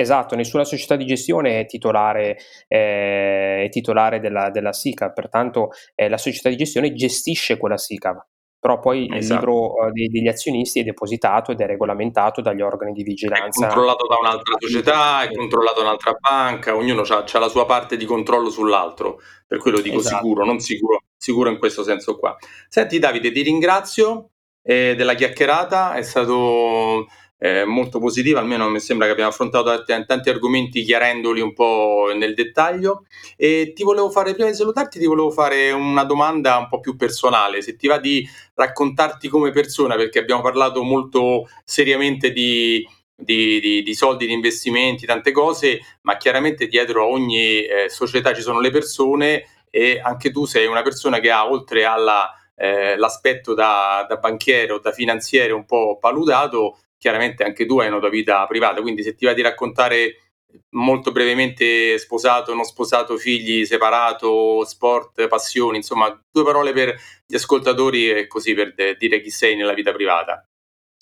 [0.00, 2.38] Esatto, nessuna società di gestione è titolare,
[2.68, 8.24] eh, è titolare della, della, SICA, pertanto eh, la società di gestione gestisce quella SICA,
[8.60, 9.16] però poi esatto.
[9.16, 13.66] il libro eh, degli azionisti è depositato ed è regolamentato dagli organi di vigilanza.
[13.66, 17.96] È controllato da un'altra società, è controllato da un'altra banca, ognuno ha la sua parte
[17.96, 19.18] di controllo sull'altro,
[19.48, 20.14] per quello dico esatto.
[20.14, 22.36] sicuro, non sicuro, sicuro in questo senso qua.
[22.68, 24.30] Senti Davide, ti ringrazio
[24.62, 30.28] eh, della chiacchierata, è stato eh, molto positiva, almeno mi sembra che abbiamo affrontato tanti
[30.28, 33.04] argomenti chiarendoli un po' nel dettaglio.
[33.36, 36.96] E ti volevo fare, prima di salutarti, ti volevo fare una domanda un po' più
[36.96, 43.60] personale, se ti va di raccontarti come persona, perché abbiamo parlato molto seriamente di, di,
[43.60, 48.42] di, di, soldi, di investimenti, tante cose, ma chiaramente dietro a ogni eh, società ci
[48.42, 54.06] sono le persone e anche tu sei una persona che ha oltre all'aspetto eh, da,
[54.08, 58.46] da banchiere o da finanziere un po' paludato, chiaramente anche tu hai una tua vita
[58.46, 60.28] privata, quindi se ti va di raccontare
[60.70, 68.10] molto brevemente sposato, non sposato, figli, separato, sport, passioni, insomma, due parole per gli ascoltatori
[68.10, 70.47] e così per dire chi sei nella vita privata.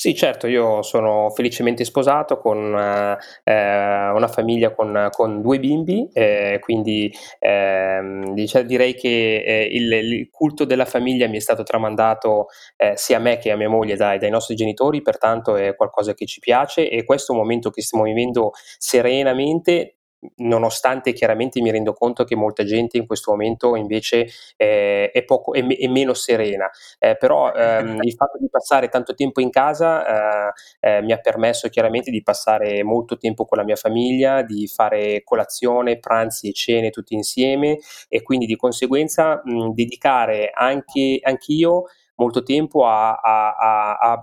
[0.06, 6.60] Sì, certo, io sono felicemente sposato con eh, una famiglia con, con due bimbi, eh,
[6.60, 12.46] quindi ehm, diciamo, direi che eh, il, il, culto della famiglia mi è stato tramandato
[12.76, 16.14] eh, sia a me che a mia moglie dai, dai, nostri genitori, pertanto è qualcosa
[16.14, 19.96] che ci piace e questo è un momento che stiamo vivendo serenamente
[20.36, 25.52] nonostante chiaramente mi rendo conto che molta gente in questo momento invece eh, è, poco,
[25.54, 26.68] è, è, meno serena,
[26.98, 31.18] eh, però ehm, il fatto di passare tanto tempo in casa eh, eh, mi ha
[31.18, 36.52] permesso chiaramente di passare molto tempo con la mia famiglia, di fare colazione, pranzi e
[36.52, 41.84] cene tutti insieme e quindi di conseguenza mh, dedicare anche anch'io
[42.16, 44.22] molto tempo a, a, a,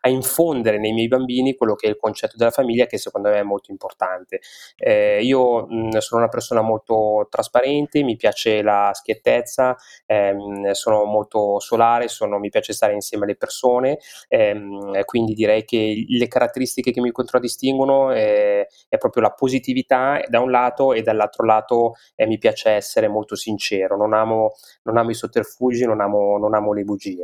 [0.00, 3.38] a, infondere nei miei bambini quello che è il concetto della famiglia che secondo me
[3.38, 4.40] è molto importante.
[4.76, 9.76] Eh, io mh, sono una persona molto trasparente, mi piace la schiettezza,
[10.06, 16.04] ehm, sono molto solare, sono, mi piace stare insieme alle persone, ehm, quindi direi che
[16.08, 21.44] le caratteristiche che mi contraddistinguono è, è proprio la positività da un lato e dall'altro
[21.44, 24.52] lato eh, mi piace essere molto sincero, non amo,
[24.84, 27.23] non amo i sotterfugi, non amo, non amo le bugie.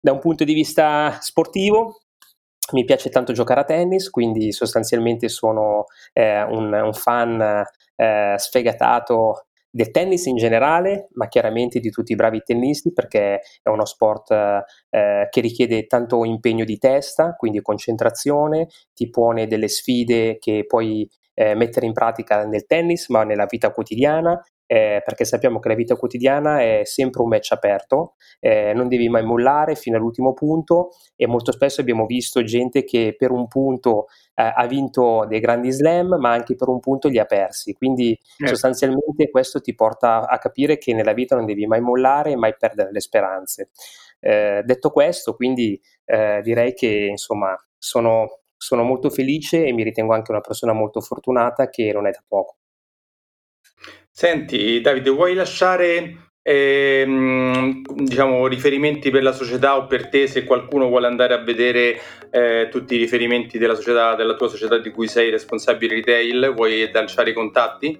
[0.00, 2.00] Da un punto di vista sportivo,
[2.72, 7.64] mi piace tanto giocare a tennis, quindi sostanzialmente sono eh, un, un, fan
[7.96, 13.68] eh, sfegatato del tennis in generale, ma chiaramente di tutti i bravi tennisti perché è
[13.68, 20.38] uno sport eh, che richiede tanto impegno di testa, quindi concentrazione, ti pone delle sfide
[20.38, 25.60] che puoi eh, mettere in pratica nel tennis, ma nella vita quotidiana eh, perché sappiamo
[25.60, 29.96] che la vita quotidiana è sempre un match aperto, eh, non devi mai mollare fino
[29.96, 35.24] all'ultimo punto e molto spesso abbiamo visto gente che per un punto eh, ha vinto
[35.26, 38.46] dei grandi slam ma anche per un punto li ha persi, quindi eh.
[38.46, 42.54] sostanzialmente questo ti porta a capire che nella vita non devi mai mollare e mai
[42.54, 43.70] perdere le speranze.
[44.20, 50.12] Eh, detto questo, quindi eh, direi che insomma sono, sono molto felice e mi ritengo
[50.12, 52.56] anche una persona molto fortunata che non è da poco.
[54.18, 60.88] Senti, Davide, vuoi lasciare ehm, diciamo, riferimenti per la società o per te se qualcuno
[60.88, 65.06] vuole andare a vedere eh, tutti i riferimenti della, società, della tua società di cui
[65.06, 66.52] sei responsabile retail?
[66.52, 67.96] Vuoi lasciare i contatti?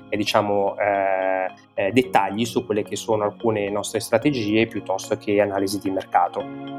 [0.08, 5.78] eh, diciamo, eh, eh, dettagli su quelle che sono alcune nostre strategie piuttosto che analisi
[5.78, 6.78] di mercato.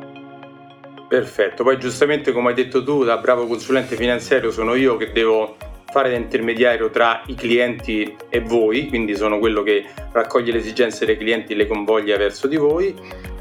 [1.11, 5.57] Perfetto, poi giustamente come hai detto tu, da bravo consulente finanziario sono io che devo
[5.91, 9.83] fare da intermediario tra i clienti e voi, quindi sono quello che
[10.13, 12.95] raccoglie le esigenze dei clienti e le convoglia verso di voi.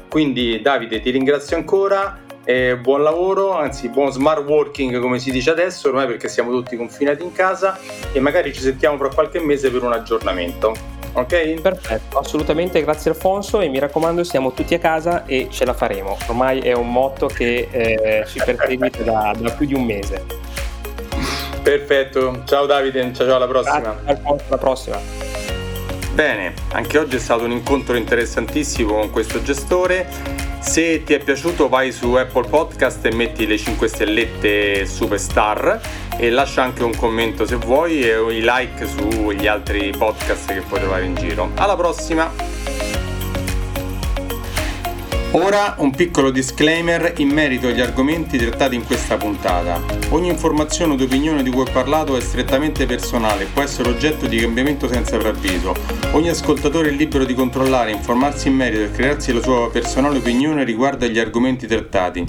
[0.09, 5.51] Quindi Davide ti ringrazio ancora, eh, buon lavoro, anzi buon smart working come si dice
[5.51, 7.79] adesso, ormai perché siamo tutti confinati in casa
[8.11, 11.00] e magari ci sentiamo fra qualche mese per un aggiornamento.
[11.13, 11.61] Ok?
[11.61, 16.17] Perfetto, assolutamente, grazie Alfonso e mi raccomando siamo tutti a casa e ce la faremo.
[16.27, 20.25] Ormai è un motto che eh, ci perseguita da, da più di un mese.
[21.61, 23.79] Perfetto, ciao Davide, ciao, ciao alla prossima.
[23.79, 24.99] Grazie, Alfonso, alla prossima.
[26.13, 30.50] Bene, anche oggi è stato un incontro interessantissimo con questo gestore.
[30.61, 35.81] Se ti è piaciuto vai su Apple Podcast e metti le 5 stellette superstar
[36.17, 40.79] e lascia anche un commento se vuoi e i like sugli altri podcast che puoi
[40.79, 41.49] trovare in giro.
[41.55, 42.60] Alla prossima!
[45.33, 49.81] Ora un piccolo disclaimer in merito agli argomenti trattati in questa puntata.
[50.09, 54.27] Ogni informazione o opinione di cui ho parlato è strettamente personale e può essere oggetto
[54.27, 55.73] di cambiamento senza preavviso.
[56.11, 60.65] Ogni ascoltatore è libero di controllare, informarsi in merito e crearsi la sua personale opinione
[60.65, 62.25] riguardo agli argomenti trattati.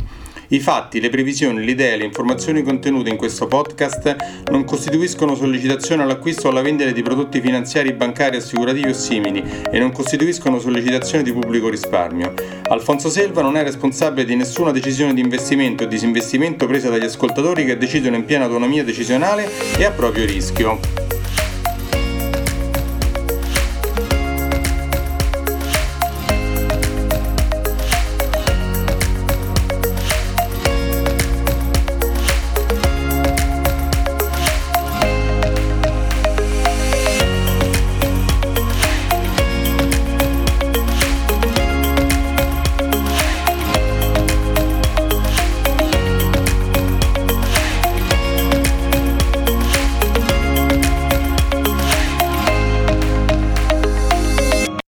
[0.53, 4.17] I fatti, le previsioni, le idee, le informazioni contenute in questo podcast
[4.51, 9.79] non costituiscono sollecitazione all'acquisto o alla vendita di prodotti finanziari, bancari, assicurativi o simili e
[9.79, 12.35] non costituiscono sollecitazione di pubblico risparmio.
[12.69, 17.65] Alfonso Selva non è responsabile di nessuna decisione di investimento o disinvestimento presa dagli ascoltatori
[17.65, 19.49] che decidono in piena autonomia decisionale
[19.79, 21.12] e a proprio rischio.